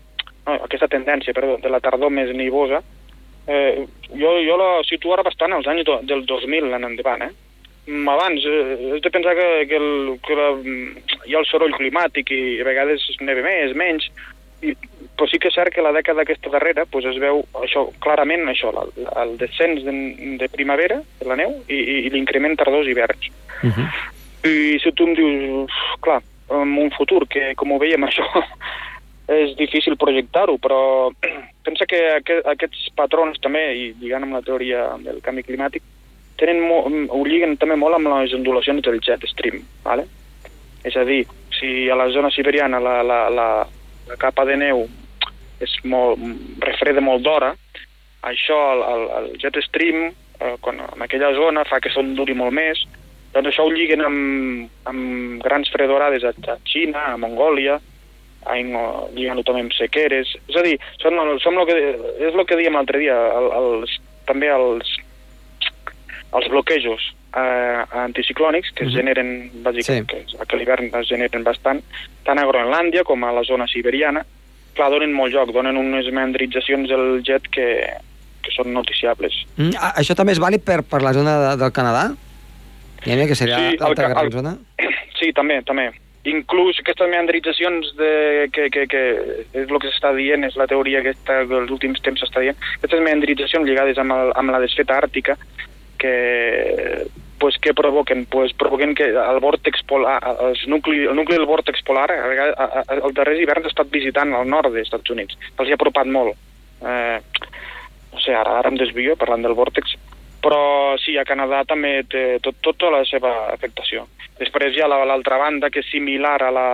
no, 0.46 0.58
aquesta 0.66 0.88
tendència 0.88 1.34
perdó, 1.37 1.58
de 1.62 1.70
la 1.70 1.80
tardor 1.80 2.11
més 2.11 2.32
nivosa, 2.37 2.82
eh, 3.46 3.87
jo, 4.11 4.34
jo 4.46 4.58
la 4.58 4.75
situo 4.88 5.14
ara 5.14 5.26
bastant 5.26 5.55
als 5.55 5.68
anys 5.70 5.87
do, 5.88 6.00
del 6.02 6.26
2000 6.26 6.74
en 6.74 6.90
endavant, 6.90 7.26
eh? 7.28 7.33
Mm, 7.87 8.09
abans, 8.09 8.44
eh, 8.46 8.92
has 8.94 9.02
de 9.02 9.11
pensar 9.11 9.35
que, 9.35 9.66
que, 9.68 9.76
el, 9.76 10.18
que 10.22 10.37
la, 10.38 10.50
hi 11.26 11.35
ha 11.35 11.40
el 11.42 11.48
soroll 11.50 11.74
climàtic 11.74 12.31
i 12.31 12.61
a 12.62 12.68
vegades 12.68 13.09
neve 13.20 13.42
més, 13.42 13.74
menys, 13.74 14.07
i, 14.62 14.74
però 15.18 15.26
sí 15.26 15.40
que 15.42 15.50
és 15.50 15.57
cert 15.59 15.74
que 15.74 15.83
la 15.83 15.92
dècada 15.94 16.22
aquesta 16.22 16.50
darrera 16.52 16.85
pues, 16.87 17.07
es 17.11 17.18
veu 17.22 17.42
això, 17.64 17.88
clarament 18.05 18.46
això, 18.50 18.70
el, 18.85 18.92
el 19.24 19.35
descens 19.40 19.83
de, 19.87 19.94
de 20.38 20.48
primavera, 20.52 21.00
de 21.18 21.28
la 21.28 21.38
neu, 21.40 21.57
i, 21.66 21.78
i, 21.78 21.96
i 22.07 22.12
l'increment 22.14 22.55
tardors 22.59 22.87
hiverns. 22.87 23.31
Uh 23.62 23.70
-huh. 23.70 23.88
I 24.46 24.78
si 24.83 24.92
tu 24.92 25.07
em 25.07 25.14
dius, 25.14 25.72
clar, 26.00 26.22
en 26.50 26.78
un 26.78 26.90
futur, 26.90 27.26
que 27.28 27.55
com 27.55 27.72
ho 27.72 27.78
veiem 27.78 28.05
això, 28.09 28.24
és 29.45 29.57
difícil 29.59 29.97
projectar-ho, 30.01 30.59
però 30.62 31.11
pensa 31.66 31.87
que 31.88 32.01
aquests 32.21 32.88
patrons 32.99 33.40
també, 33.42 33.64
i 33.75 33.90
lligant 34.01 34.27
amb 34.27 34.38
la 34.38 34.45
teoria 34.47 34.88
del 35.03 35.21
canvi 35.25 35.45
climàtic, 35.47 35.85
tenen 36.40 36.64
ho 37.12 37.23
lliguen 37.27 37.57
també 37.61 37.77
molt 37.79 37.99
amb 37.99 38.11
les 38.11 38.35
ondulacions 38.35 38.83
del 38.83 39.01
jet 39.05 39.25
stream, 39.31 39.62
¿vale? 39.85 40.09
És 40.83 40.97
a 40.99 41.05
dir, 41.07 41.23
si 41.55 41.88
a 41.90 41.97
la 41.99 42.09
zona 42.11 42.33
siberiana 42.35 42.81
la, 42.83 42.97
la, 43.07 43.21
la, 43.31 43.49
la 44.09 44.16
capa 44.18 44.45
de 44.49 44.57
neu 44.59 44.87
és 45.62 45.77
molt, 45.87 46.18
refreda 46.64 47.05
molt 47.05 47.23
d'hora, 47.23 47.53
això, 48.27 48.59
el, 48.75 48.83
el, 48.88 49.05
el 49.18 49.31
jet 49.42 49.59
stream, 49.68 50.09
eh, 50.40 50.57
quan, 50.61 50.81
en 50.83 51.05
aquella 51.07 51.31
zona, 51.38 51.62
fa 51.68 51.79
que 51.83 51.92
s'onduri 51.95 52.35
molt 52.38 52.55
més, 52.59 52.83
doncs 53.33 53.53
això 53.53 53.64
ho 53.64 53.73
lliguen 53.73 54.03
amb, 54.05 54.73
amb 54.90 55.42
grans 55.45 55.71
fredorades 55.73 56.27
a, 56.27 56.35
a 56.53 56.59
Xina, 56.68 57.12
a 57.12 57.21
Mongòlia, 57.21 57.79
lligant-ho 58.50 59.44
també 59.46 59.64
amb 59.66 59.74
sequeres. 59.76 60.35
És 60.48 60.59
a 60.59 60.64
dir, 60.66 60.76
som, 61.02 61.18
som 61.42 61.59
lo 61.59 61.66
que, 61.68 61.78
és 62.18 62.35
el 62.35 62.44
que 62.46 62.59
dèiem 62.59 62.76
l'altre 62.78 63.00
dia, 63.02 63.16
el, 63.38 63.48
els, 63.59 63.96
també 64.28 64.50
els, 64.52 64.94
els 66.33 66.48
bloquejos 66.52 67.09
eh, 67.37 67.83
anticiclònics 68.05 68.72
que 68.74 68.87
es 68.87 68.92
mhm. 68.92 68.98
generen, 68.98 69.33
bàsicament, 69.64 70.09
sí. 70.11 70.37
que, 70.37 70.46
que 70.48 70.61
l'hivern 70.61 70.92
es 71.00 71.09
generen 71.11 71.44
bastant, 71.46 71.83
tant 72.26 72.40
a 72.40 72.46
Groenlàndia 72.48 73.05
com 73.09 73.24
a 73.24 73.33
la 73.35 73.44
zona 73.48 73.68
siberiana, 73.70 74.24
clar, 74.76 74.90
donen 74.92 75.12
molt 75.14 75.35
joc, 75.35 75.52
donen 75.55 75.78
unes 75.81 76.09
meandritzacions 76.14 76.90
del 76.90 77.22
jet 77.26 77.48
que, 77.52 77.68
que 78.42 78.55
són 78.55 78.72
noticiables. 78.74 79.42
Mm, 79.57 79.76
això 80.02 80.16
també 80.18 80.37
és 80.37 80.42
vàlid 80.42 80.64
per, 80.66 80.81
per 80.88 81.02
la 81.05 81.14
zona 81.16 81.38
de, 81.46 81.57
del 81.62 81.74
Canadà? 81.76 82.07
Ja 83.02 83.26
que 83.26 83.35
seria 83.35 83.59
sí, 83.59 83.78
l'altra 83.81 84.12
gran 84.12 84.28
el, 84.28 84.35
zona? 84.35 84.57
Sí, 85.22 85.28
també, 85.31 85.61
també 85.62 85.85
inclús 86.28 86.78
aquestes 86.78 87.08
meandritzacions 87.11 87.88
de, 87.98 88.12
que, 88.54 88.68
que, 88.70 88.87
que 88.87 89.02
és 89.58 89.66
el 89.66 89.78
que 89.82 89.90
s'està 89.90 90.12
dient, 90.14 90.46
és 90.46 90.56
la 90.58 90.68
teoria 90.70 91.02
que 91.02 91.16
està, 91.16 91.40
dels 91.50 91.72
últims 91.74 92.02
temps 92.04 92.22
s'està 92.22 92.44
dient, 92.44 92.58
aquestes 92.78 93.02
meandritzacions 93.02 93.66
lligades 93.66 93.98
amb, 93.98 94.14
el, 94.14 94.30
amb 94.38 94.54
la 94.54 94.61
desfeta 94.62 95.00
àrtica 95.02 95.37
que, 95.98 97.06
pues, 97.38 97.58
que 97.58 97.74
provoquen? 97.74 98.26
Pues, 98.26 98.54
provoquen 98.54 98.94
que 98.94 99.08
el 99.11 99.40
vòrtex 99.42 99.82
polar, 99.87 100.20
el 100.46 100.58
nucli, 100.70 101.04
el 101.06 101.18
nucli 101.18 101.38
del 101.38 101.46
vòrtex 101.50 101.82
polar, 101.87 102.08
el 102.11 103.14
darrer 103.14 103.37
hivern 103.40 103.66
ha 103.66 103.70
estat 103.70 103.90
visitant 103.90 104.35
al 104.35 104.48
nord 104.50 104.70
dels 104.70 104.87
Estats 104.87 105.11
Units, 105.14 105.38
els 105.56 105.68
hi 105.68 105.74
ha 105.74 105.78
apropat 105.80 106.06
molt. 106.06 106.38
Eh, 106.82 107.18
no 108.12 108.22
sé, 108.22 108.35
ara, 108.35 108.58
ara 108.61 108.70
em 108.70 108.78
desvio 108.78 109.18
parlant 109.18 109.42
del 109.46 109.58
vòrtex, 109.58 109.94
però 110.42 110.98
sí, 110.98 111.14
a 111.18 111.24
Canadà 111.24 111.62
també 111.68 112.02
té 112.11 112.24
tot, 112.42 112.59
tota 112.66 112.90
la 112.90 113.05
seva 113.07 113.31
afectació. 113.52 114.09
Després 114.40 114.74
hi 114.74 114.83
ha 114.83 114.90
l'altra 114.90 115.38
banda, 115.38 115.70
que 115.70 115.81
és 115.85 115.90
similar 115.92 116.40
a 116.42 116.50
la, 116.50 116.68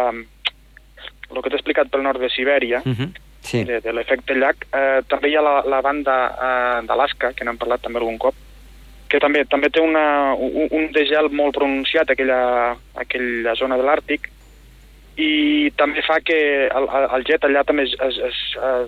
el 1.28 1.42
que 1.42 1.50
t'he 1.50 1.58
explicat 1.60 1.90
pel 1.92 2.04
nord 2.06 2.22
de 2.22 2.30
Sibèria, 2.32 2.80
uh 2.84 2.88
mhm, 2.88 2.96
-huh. 3.04 3.10
sí. 3.40 3.64
de, 3.64 3.80
de 3.80 3.92
l'efecte 3.92 4.34
llac. 4.34 4.66
Eh, 4.72 5.00
també 5.08 5.28
hi 5.28 5.36
ha 5.36 5.42
la, 5.42 5.62
la 5.66 5.80
banda 5.80 6.16
eh, 6.32 6.86
d'Alaska, 6.86 7.32
que 7.34 7.44
n'hem 7.44 7.58
parlat 7.58 7.82
també 7.82 7.98
algun 7.98 8.18
cop, 8.18 8.34
que 9.08 9.20
també 9.20 9.44
també 9.44 9.70
té 9.70 9.80
una, 9.80 10.34
un, 10.34 10.68
un 10.70 10.92
degel 10.92 11.28
molt 11.30 11.54
pronunciat 11.54 12.10
aquella, 12.10 12.76
aquella 12.94 13.54
zona 13.54 13.76
de 13.76 13.84
l'Àrtic, 13.84 14.28
i 15.16 15.72
també 15.76 16.00
fa 16.02 16.20
que 16.20 16.68
el, 16.68 16.86
el 17.16 17.24
jet 17.24 17.44
allà 17.44 17.64
també 17.64 17.82
es, 17.82 17.94
es, 18.00 18.18
es, 18.18 18.38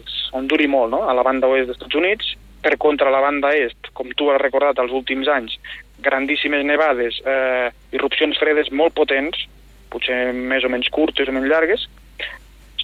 es 0.07 0.31
enduri 0.33 0.69
molt, 0.69 0.91
no? 0.91 1.09
a 1.09 1.15
la 1.15 1.23
banda 1.23 1.49
oest 1.49 1.67
dels 1.67 1.77
Estats 1.77 1.95
Units, 1.95 2.37
per 2.63 2.77
contra 2.77 3.11
la 3.11 3.23
banda 3.25 3.53
est, 3.57 3.91
com 3.97 4.11
tu 4.17 4.31
has 4.31 4.41
recordat 4.43 4.79
els 4.83 4.93
últims 4.93 5.29
anys, 5.29 5.57
grandíssimes 6.01 6.65
nevades, 6.65 7.21
eh, 7.25 7.71
irrupcions 7.97 8.39
fredes 8.41 8.71
molt 8.73 8.95
potents, 8.97 9.47
potser 9.91 10.31
més 10.35 10.65
o 10.65 10.71
menys 10.73 10.91
curtes 10.93 11.29
o 11.29 11.35
menys 11.35 11.51
llargues, 11.51 11.89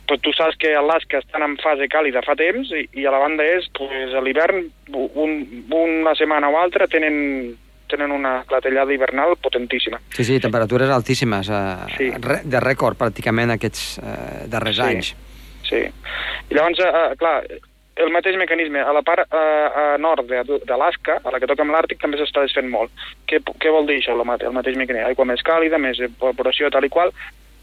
però 0.07 0.19
tu 0.23 0.33
saps 0.33 0.57
que 0.61 0.71
Alaska 0.77 1.19
estan 1.19 1.43
en 1.43 1.57
fase 1.59 1.89
càlida 1.91 2.23
fa 2.23 2.37
temps 2.39 2.71
i, 2.71 2.85
i 3.01 3.07
a 3.07 3.13
la 3.15 3.21
banda 3.23 3.45
est, 3.57 3.73
pues, 3.75 4.15
a 4.15 4.23
l'hivern, 4.23 4.63
un, 4.95 5.39
una 5.75 6.15
setmana 6.19 6.51
o 6.53 6.59
altra 6.61 6.87
tenen, 6.91 7.57
tenen 7.91 8.15
una 8.15 8.39
clatellada 8.47 8.95
hivernal 8.95 9.37
potentíssima. 9.43 9.99
Sí, 10.15 10.25
sí, 10.25 10.39
temperatures 10.41 10.91
altíssimes, 10.95 11.51
eh, 11.51 11.95
sí. 11.97 12.11
de 12.45 12.63
rècord 12.63 12.99
pràcticament 13.01 13.57
aquests 13.57 13.87
eh, 13.99 14.45
darrers 14.53 14.79
sí. 14.79 14.87
anys. 14.87 15.15
Sí, 15.67 15.83
i 15.83 16.55
llavors, 16.55 16.79
eh, 16.87 17.09
clar, 17.19 17.41
el 17.97 18.11
mateix 18.13 18.37
mecanisme. 18.37 18.81
A 18.85 18.93
la 18.93 19.03
part 19.03 19.27
a, 19.33 19.43
a 19.83 19.85
nord 19.99 20.29
d'Alaska, 20.69 21.21
a 21.25 21.31
la 21.33 21.41
que 21.41 21.49
toca 21.49 21.65
amb 21.65 21.73
l'Àrtic, 21.75 22.01
també 22.03 22.19
s'està 22.21 22.43
desfent 22.45 22.69
molt. 22.71 22.93
Què, 23.29 23.41
què 23.41 23.73
vol 23.73 23.87
dir 23.89 23.99
això, 24.01 24.13
el 24.17 24.25
mate- 24.29 24.47
el 24.47 24.53
mateix 24.57 24.77
mecanisme? 24.77 25.09
Aigua 25.09 25.25
més 25.29 25.43
càlida, 25.47 25.79
més 25.81 26.01
evaporació, 26.01 26.71
tal 26.71 26.85
i 26.85 26.93
qual, 26.93 27.13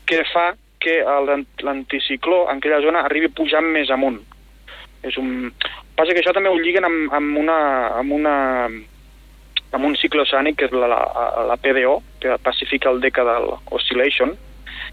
que 0.09 0.23
fa 0.33 0.53
que 0.83 0.99
el- 0.99 1.45
l'anticicló 1.63 2.49
en 2.51 2.57
aquella 2.57 2.81
zona 2.81 3.05
arribi 3.07 3.29
pujant 3.29 3.65
més 3.71 3.89
amunt. 3.93 4.19
És 5.03 5.17
un... 5.17 5.51
Passa 5.95 6.13
que 6.15 6.19
això 6.23 6.33
també 6.33 6.49
ho 6.49 6.57
lliguen 6.57 6.83
amb, 6.87 7.13
amb, 7.13 7.37
una, 7.37 7.57
amb, 7.99 8.11
una, 8.17 8.33
amb 9.71 9.85
un 9.85 9.95
cicle 10.01 10.23
oceànic 10.25 10.57
que 10.57 10.65
és 10.65 10.73
la, 10.73 10.87
la, 10.89 11.45
la 11.51 11.57
PDO, 11.61 11.99
que 12.19 12.35
Pacific 12.43 12.87
Decadal 13.03 13.51
Oscillation, 13.71 14.33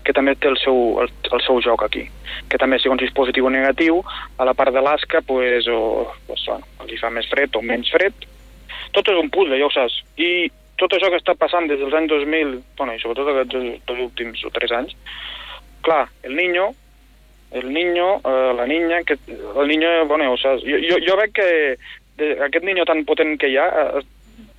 que 0.05 0.15
també 0.17 0.35
té 0.37 0.49
el 0.51 0.59
seu, 0.63 1.01
el, 1.03 1.11
el 1.33 1.43
seu 1.45 1.61
joc 1.65 1.85
aquí. 1.87 2.07
Que 2.51 2.59
també, 2.61 2.79
segons 2.81 3.03
si 3.03 3.09
és 3.09 3.17
positiu 3.17 3.49
o 3.49 3.53
negatiu, 3.53 4.01
a 4.39 4.47
la 4.49 4.55
part 4.59 4.75
d'Alaska, 4.75 5.23
pues, 5.27 5.69
o, 5.69 6.07
pues, 6.27 6.47
bueno, 6.49 6.89
hi 6.89 6.99
fa 7.01 7.13
més 7.15 7.29
fred 7.31 7.57
o 7.57 7.63
menys 7.65 7.93
fred. 7.95 8.27
Tot 8.97 9.09
és 9.13 9.21
un 9.21 9.31
puzzle, 9.31 9.59
ja 9.61 9.69
ho 9.69 9.75
saps. 9.75 10.01
I 10.19 10.51
tot 10.81 10.95
això 10.97 11.11
que 11.13 11.21
està 11.21 11.37
passant 11.39 11.69
des 11.69 11.79
dels 11.81 11.95
anys 11.97 12.13
2000, 12.13 12.55
bueno, 12.79 12.95
i 12.97 13.03
sobretot 13.03 13.29
aquests 13.33 13.53
dos, 13.53 13.67
dos 13.91 14.05
últims 14.09 14.45
o 14.49 14.53
tres 14.55 14.73
anys, 14.73 14.95
clar, 15.85 16.07
el 16.25 16.37
niño, 16.37 16.71
el 17.53 17.73
niño, 17.73 18.21
eh, 18.25 18.53
la 18.57 18.67
niña, 18.67 19.03
que, 19.05 19.19
el 19.29 19.69
niño, 19.69 20.07
bueno, 20.07 20.25
ja 20.25 20.31
ho 20.31 20.39
saps. 20.41 20.65
Jo, 20.65 20.81
jo, 20.81 21.01
jo 21.05 21.19
veig 21.21 21.35
que 21.37 21.49
de, 22.21 22.33
aquest 22.47 22.65
niño 22.65 22.87
tan 22.89 23.05
potent 23.05 23.37
que 23.41 23.51
hi 23.53 23.59
ha, 23.61 23.69
eh, 24.01 24.05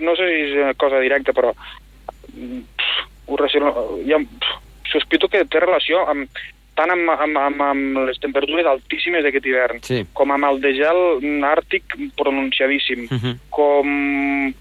no 0.01 0.15
sé 0.17 0.27
si 0.27 0.41
és 0.45 0.57
una 0.59 0.73
cosa 0.73 1.01
directa, 1.01 1.33
però 1.33 1.53
mm, 1.53 2.61
pff, 2.77 3.07
ho 3.27 3.37
relaciono, 3.37 3.73
pff, 4.05 4.59
sospito 4.91 5.27
que 5.31 5.45
té 5.45 5.59
relació 5.59 6.03
amb, 6.11 6.29
tant 6.75 6.91
amb, 6.93 7.09
amb, 7.13 7.37
amb, 7.37 7.61
amb 7.61 7.97
les 8.07 8.19
temperatures 8.23 8.65
altíssimes 8.65 9.23
d'aquest 9.23 9.45
hivern, 9.45 9.81
Sí. 9.83 10.05
com 10.13 10.31
amb 10.31 10.45
el 10.45 10.61
de 10.61 10.73
gel 10.77 11.01
àrtic 11.43 11.83
pronunciadíssim, 12.17 13.07
Uh 13.11 13.17
-huh. 13.17 13.35
com, 13.49 14.53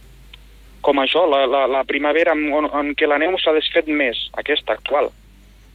com 0.81 0.97
això, 0.99 1.27
la, 1.31 1.47
la, 1.47 1.67
la 1.67 1.85
primavera 1.85 2.33
en, 2.33 2.47
en, 2.53 2.65
en 2.73 2.95
què 2.95 3.07
la 3.07 3.19
neu 3.19 3.37
s'ha 3.39 3.53
desfet 3.53 3.87
més, 3.87 4.31
aquesta 4.35 4.73
actual. 4.73 5.11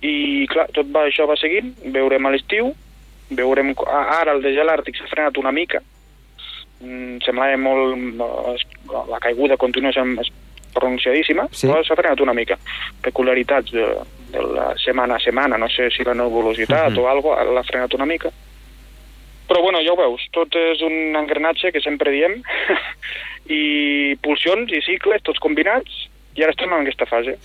I, 0.01 0.45
clar, 0.47 0.67
tot 0.73 0.85
va, 0.91 1.05
això 1.07 1.25
va 1.27 1.35
seguint, 1.37 1.73
veurem 1.85 2.25
a 2.25 2.29
l'estiu, 2.31 2.75
veurem... 3.29 3.73
Ara 3.87 4.33
el 4.33 4.41
de 4.41 4.53
gel 4.53 4.69
àrtic 4.69 4.97
s'ha 4.97 5.07
frenat 5.07 5.37
una 5.37 5.51
mica, 5.51 5.79
mm, 6.81 7.21
semblava 7.25 7.57
molt... 7.57 7.97
eh, 7.97 8.57
La 9.09 9.19
caiguda 9.19 9.57
continua 9.57 9.91
sent 9.93 10.19
pronunciadíssima, 10.75 11.47
Sí. 11.51 11.67
però 11.67 11.81
s'ha 11.87 11.95
frenat 11.97 12.19
una 12.21 12.33
mica. 12.37 12.57
Peculiaritats 13.01 13.71
de, 13.71 13.85
de 14.35 14.41
la 14.53 14.73
setmana 14.83 15.15
a 15.15 15.23
setmana, 15.23 15.57
no 15.57 15.69
sé 15.71 15.89
si 15.95 16.03
la 16.03 16.13
nebulositat 16.13 16.91
Mhm. 16.91 16.99
o 16.99 17.07
alguna 17.07 17.35
cosa, 17.39 17.51
l'ha 17.55 17.63
frenat 17.63 17.93
una 17.95 18.05
mica. 18.05 18.29
Però 19.47 19.61
bueno, 19.61 19.77
ja 19.85 19.91
ho 19.93 19.95
veus, 19.97 20.21
tot 20.33 20.55
és 20.57 20.81
un 20.81 21.15
engranatge 21.15 21.71
que 21.71 21.79
sempre 21.81 22.11
diem, 22.11 22.39
i 23.49 24.15
pulsions 24.21 24.71
i 24.73 24.81
cicles, 24.85 25.21
tots 25.23 25.39
combinats, 25.43 26.07
i 26.35 26.43
ara 26.43 26.51
estem 26.55 26.71
en 26.73 26.81
aquesta 26.85 27.05
fase. 27.05 27.37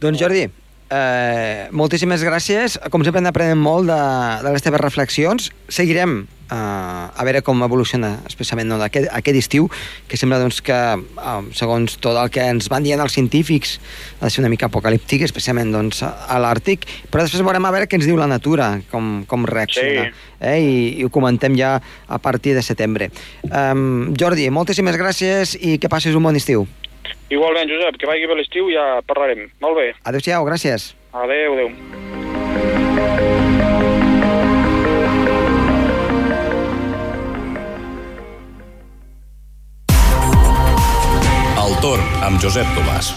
Doncs 0.00 0.20
Jordi, 0.20 0.44
eh, 0.90 1.68
moltíssimes 1.72 2.22
gràcies. 2.24 2.76
Com 2.92 3.02
sempre 3.04 3.22
n'aprenem 3.24 3.58
molt 3.58 3.88
de, 3.88 3.98
de 4.44 4.52
les 4.54 4.62
teves 4.62 4.80
reflexions. 4.80 5.48
Seguirem 5.68 6.26
eh, 6.50 7.20
a 7.20 7.26
veure 7.26 7.42
com 7.46 7.62
evoluciona, 7.64 8.16
especialment 8.28 8.70
no, 8.72 8.80
aquest, 8.84 9.08
aquest 9.14 9.38
estiu, 9.38 9.68
que 10.08 10.18
sembla 10.20 10.40
doncs, 10.42 10.60
que, 10.64 10.74
eh, 10.74 11.38
segons 11.56 11.98
tot 12.02 12.16
el 12.16 12.32
que 12.34 12.44
ens 12.54 12.70
van 12.72 12.86
dient 12.86 13.00
els 13.04 13.14
científics, 13.16 13.78
ha 14.20 14.26
de 14.26 14.32
ser 14.34 14.42
una 14.42 14.52
mica 14.52 14.66
apocalíptic, 14.66 15.24
especialment 15.26 15.72
doncs, 15.74 16.02
a 16.04 16.40
l'Àrtic, 16.42 16.88
però 17.12 17.24
després 17.24 17.44
veurem 17.44 17.68
a 17.68 17.74
veure 17.74 17.88
què 17.88 18.00
ens 18.00 18.08
diu 18.08 18.18
la 18.18 18.28
natura, 18.30 18.74
com, 18.90 19.24
com 19.28 19.46
reacciona. 19.48 20.08
Sí. 20.08 20.26
Eh? 20.40 20.58
I, 20.58 20.74
I 21.00 21.06
ho 21.06 21.12
comentem 21.14 21.56
ja 21.58 21.76
a 21.78 22.18
partir 22.22 22.54
de 22.54 22.62
setembre. 22.62 23.10
Um, 23.48 24.14
Jordi, 24.18 24.48
moltíssimes 24.54 24.98
gràcies 25.00 25.56
i 25.58 25.78
que 25.82 25.90
passis 25.90 26.14
un 26.14 26.22
bon 26.28 26.38
estiu. 26.38 26.66
Igualment, 27.28 27.68
Josep, 27.68 27.98
que 28.00 28.08
vagi 28.08 28.28
bé 28.28 28.38
l'estiu 28.38 28.70
i 28.70 28.76
ja 28.76 28.86
parlarem. 29.08 29.50
Molt 29.64 29.76
bé. 29.80 29.90
Adéu-siau, 30.08 30.46
gràcies. 30.48 30.94
Adéu, 31.12 31.58
adéu. 31.58 33.47
Torn 41.82 42.02
amb 42.26 42.40
Josep 42.42 42.66
Tomàs. 42.74 43.12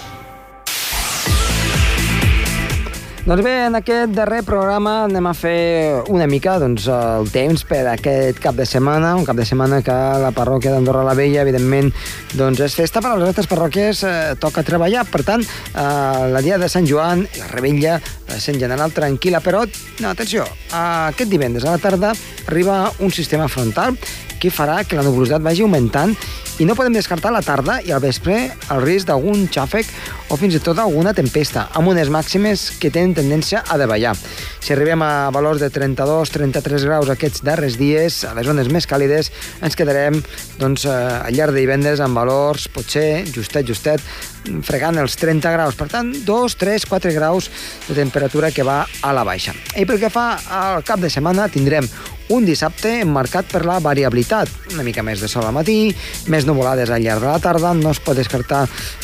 Doncs 3.22 3.44
bé, 3.46 3.54
en 3.68 3.78
aquest 3.78 4.14
darrer 4.18 4.42
programa 4.46 5.04
anem 5.06 5.28
a 5.30 5.34
fer 5.38 6.02
una 6.14 6.26
mica 6.30 6.56
doncs, 6.62 6.88
el 6.90 7.30
temps 7.34 7.64
per 7.70 7.84
aquest 7.92 8.42
cap 8.42 8.58
de 8.58 8.66
setmana, 8.66 9.14
un 9.18 9.26
cap 9.26 9.38
de 9.38 9.46
setmana 9.46 9.82
que 9.86 9.98
la 10.22 10.32
parròquia 10.34 10.74
d'Andorra 10.74 11.04
la 11.06 11.14
Vella, 11.18 11.44
evidentment, 11.46 11.92
doncs 12.38 12.62
és 12.66 12.78
festa, 12.78 13.02
però 13.02 13.16
a 13.16 13.22
les 13.22 13.30
altres 13.30 13.50
parròquies 13.50 14.02
eh, 14.06 14.16
toca 14.42 14.66
treballar. 14.66 15.06
Per 15.10 15.22
tant, 15.26 15.46
eh, 15.46 15.86
la 16.34 16.42
dia 16.42 16.58
de 16.62 16.70
Sant 16.70 16.90
Joan, 16.90 17.28
la 17.38 17.52
rebella, 17.54 18.00
eh, 18.02 18.42
en 18.42 18.62
general 18.62 18.94
tranquil·la, 18.94 19.42
però, 19.46 19.64
no, 20.02 20.10
atenció, 20.10 20.46
eh, 20.46 20.84
aquest 21.14 21.30
divendres 21.30 21.66
a 21.66 21.78
la 21.78 21.82
tarda 21.82 22.14
arriba 22.50 22.84
un 23.00 23.14
sistema 23.14 23.50
frontal 23.50 23.98
que 24.42 24.50
farà 24.54 24.82
que 24.84 24.98
la 24.98 25.06
nuvolositat 25.06 25.44
vagi 25.46 25.62
augmentant 25.62 26.16
i 26.62 26.66
no 26.66 26.76
podem 26.78 26.94
descartar 26.94 27.32
la 27.34 27.44
tarda 27.46 27.80
i 27.86 27.94
al 27.94 28.02
vespre 28.04 28.36
el 28.52 28.82
risc 28.84 29.08
d'algun 29.10 29.48
xàfec 29.54 29.88
o 30.34 30.38
fins 30.40 30.56
i 30.58 30.62
tot 30.64 30.80
alguna 30.80 31.14
tempesta, 31.14 31.68
amb 31.78 31.92
unes 31.92 32.10
màximes 32.14 32.68
que 32.82 32.92
tenen 32.94 33.16
tendència 33.18 33.64
a 33.68 33.78
davallar. 33.82 34.14
Si 34.62 34.76
arribem 34.76 35.02
a 35.02 35.32
valors 35.34 35.60
de 35.64 35.72
32-33 35.74 36.86
graus 36.86 37.10
aquests 37.10 37.42
darrers 37.44 37.80
dies, 37.80 38.22
a 38.30 38.36
les 38.38 38.46
zones 38.46 38.70
més 38.72 38.86
càlides, 38.88 39.32
ens 39.66 39.78
quedarem 39.78 40.22
doncs, 40.62 40.86
eh, 40.86 40.92
al 40.92 41.34
llarg 41.34 41.56
de 41.56 41.64
divendres 41.64 42.04
amb 42.04 42.18
valors, 42.22 42.68
potser, 42.72 43.26
justet, 43.34 43.66
justet, 43.68 44.06
fregant 44.66 45.02
els 45.02 45.18
30 45.18 45.52
graus. 45.56 45.76
Per 45.76 45.90
tant, 45.90 46.14
2, 46.28 46.58
3, 46.62 46.86
4 46.90 47.14
graus 47.18 47.50
de 47.88 47.98
temperatura 47.98 48.52
que 48.54 48.66
va 48.68 48.84
a 49.02 49.14
la 49.18 49.26
baixa. 49.28 49.56
I 49.76 49.88
pel 49.90 50.00
que 50.00 50.14
fa 50.14 50.28
al 50.62 50.86
cap 50.86 51.02
de 51.02 51.10
setmana, 51.10 51.50
tindrem 51.50 51.90
un 52.32 52.46
dissabte 52.48 53.02
marcat 53.04 53.50
per 53.52 53.66
la 53.68 53.78
variabilitat. 53.84 54.48
Una 54.72 54.86
mica 54.88 55.04
més 55.04 55.20
de 55.20 55.28
sol 55.28 55.44
al 55.44 55.56
matí, 55.56 55.92
més 56.32 56.46
nuvolades 56.48 56.90
al 56.90 57.04
llarg 57.04 57.26
de 57.26 57.28
la 57.28 57.42
tarda, 57.44 57.74
no 57.76 57.92
es 57.92 58.00
pot 58.00 58.16
descartar 58.16 58.62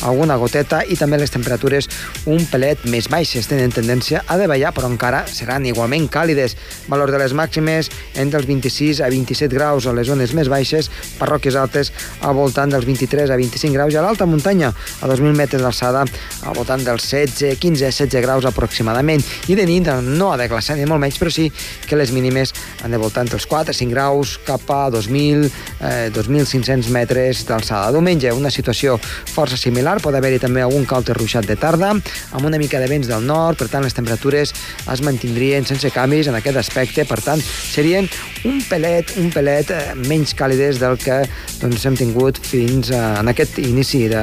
alguna 0.08 0.38
goteta 0.40 0.80
i 0.88 0.96
també 0.96 1.18
les 1.20 1.32
temperatures 1.34 1.90
un 2.24 2.46
pelet 2.48 2.86
més 2.88 3.10
baixes. 3.12 3.50
Tenen 3.50 3.74
tendència 3.74 4.22
a 4.24 4.38
davallar, 4.40 4.72
però 4.72 4.88
encara 4.88 5.26
seran 5.28 5.66
igualment 5.68 6.08
càlides. 6.08 6.56
Valor 6.88 7.12
de 7.12 7.20
les 7.20 7.34
màximes 7.36 7.90
entre 8.16 8.40
els 8.40 8.48
26 8.48 9.02
a 9.04 9.10
27 9.12 9.52
graus 9.52 9.84
a 9.84 9.92
les 9.92 10.08
zones 10.08 10.32
més 10.32 10.48
baixes, 10.48 10.88
parròquies 11.20 11.60
altes 11.60 11.92
al 12.24 12.36
voltant 12.38 12.72
dels 12.72 12.88
23 12.88 13.28
a 13.28 13.36
25 13.36 13.76
graus 13.76 13.92
i 13.92 14.00
a 14.00 14.06
l'alta 14.06 14.24
muntanya, 14.24 14.72
a 14.72 15.10
2.000 15.10 15.36
metres 15.36 15.64
d'alçada, 15.64 16.06
al 16.48 16.56
voltant 16.56 16.80
dels 16.86 17.04
16, 17.04 17.60
15, 17.60 17.84
16 17.92 18.24
graus 18.24 18.48
aproximadament. 18.48 19.20
I 19.52 19.58
de 19.58 19.68
nit 19.68 19.92
no 20.08 20.32
ha 20.32 20.40
de 20.40 20.48
glaçar 20.48 20.80
ni 20.80 20.88
molt 20.88 21.04
menys, 21.04 21.20
però 21.20 21.32
sí 21.32 21.50
que 21.84 21.96
les 22.00 22.12
mínimes 22.16 22.56
han 22.82 22.96
de 22.96 23.00
voltar 23.00 23.17
entre 23.22 23.38
els 23.38 23.46
4 23.48 23.74
5 23.74 23.92
graus 23.92 24.36
cap 24.46 24.64
a 24.70 24.88
2.000, 24.90 25.48
eh, 25.80 26.10
2.500 26.14 26.90
metres 26.94 27.44
d'alçada. 27.48 27.92
Diumenge, 27.94 28.32
una 28.32 28.50
situació 28.50 28.98
força 29.00 29.58
similar, 29.60 29.98
pot 30.04 30.14
haver-hi 30.14 30.40
també 30.42 30.62
algun 30.62 30.86
calte 30.88 31.16
ruixat 31.16 31.46
de 31.48 31.56
tarda, 31.56 31.94
amb 31.94 32.44
una 32.44 32.58
mica 32.58 32.80
de 32.80 32.88
vents 32.90 33.08
del 33.08 33.26
nord, 33.26 33.58
per 33.58 33.68
tant 33.72 33.84
les 33.84 33.96
temperatures 33.96 34.54
es 34.92 35.04
mantindrien 35.04 35.66
sense 35.66 35.90
canvis 35.94 36.28
en 36.28 36.38
aquest 36.38 36.56
aspecte, 36.60 37.04
per 37.08 37.20
tant 37.24 37.42
serien 37.42 38.08
un 38.48 38.60
pelet, 38.68 39.14
un 39.18 39.30
pelet 39.34 39.70
eh, 39.74 39.82
menys 40.06 40.34
càlides 40.38 40.78
del 40.82 40.98
que 41.02 41.22
doncs, 41.60 41.84
hem 41.88 41.96
tingut 41.98 42.38
fins 42.38 42.90
a, 42.94 43.18
en 43.20 43.28
aquest 43.32 43.58
inici 43.62 44.04
de- 44.08 44.22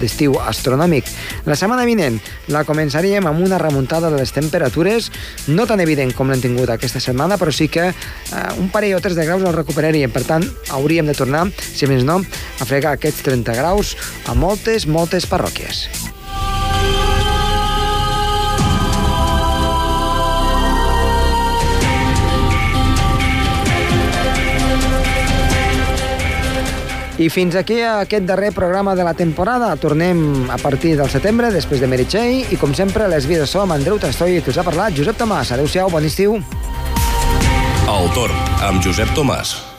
d'estiu 0.00 0.36
astronòmic. 0.40 1.04
La 1.48 1.56
setmana 1.56 1.84
vinent 1.88 2.20
la 2.52 2.64
començaríem 2.64 3.26
amb 3.26 3.44
una 3.44 3.58
remuntada 3.58 4.10
de 4.10 4.18
les 4.20 4.32
temperatures, 4.32 5.10
no 5.48 5.66
tan 5.66 5.80
evident 5.80 6.14
com 6.14 6.30
l'hem 6.30 6.40
tingut 6.44 6.70
aquesta 6.70 7.00
setmana, 7.00 7.38
però 7.40 7.52
sí 7.52 7.68
que 7.68 7.88
eh, 7.90 7.94
un 8.58 8.68
parell 8.70 8.96
o 8.98 9.00
tres 9.04 9.16
de 9.16 9.24
graus 9.26 9.42
el 9.42 9.56
recuperaríem. 9.56 10.12
Per 10.14 10.24
tant, 10.28 10.44
hauríem 10.70 11.06
de 11.06 11.14
tornar, 11.18 11.46
si 11.60 11.86
més 11.90 12.04
no, 12.04 12.20
a 12.60 12.64
fregar 12.68 12.94
aquests 12.98 13.22
30 13.26 13.54
graus 13.58 13.96
a 14.26 14.34
moltes, 14.34 14.86
moltes 14.86 15.26
parròquies. 15.26 15.88
I 27.14 27.28
fins 27.30 27.54
aquí 27.54 27.76
aquest 27.86 28.24
darrer 28.26 28.50
programa 28.52 28.96
de 28.98 29.04
la 29.06 29.14
temporada. 29.14 29.68
Tornem 29.76 30.50
a 30.50 30.58
partir 30.58 30.96
del 30.98 31.10
setembre, 31.10 31.52
després 31.54 31.80
de 31.80 31.86
Meritxell, 31.86 32.50
i 32.50 32.58
com 32.58 32.74
sempre, 32.74 33.06
les 33.08 33.28
vides 33.30 33.54
som 33.54 33.70
Andreu 33.70 34.00
Trastoi 34.02 34.38
i 34.38 34.42
que 34.42 34.50
us 34.50 34.58
ha 34.58 34.66
parlat 34.66 34.96
Josep 34.98 35.20
Tomàs. 35.20 35.54
Adéu-siau, 35.54 35.92
bon 35.94 36.10
estiu. 36.10 36.40
El 37.84 38.10
torn 38.16 38.58
amb 38.66 38.82
Josep 38.82 39.14
Tomàs. 39.14 39.73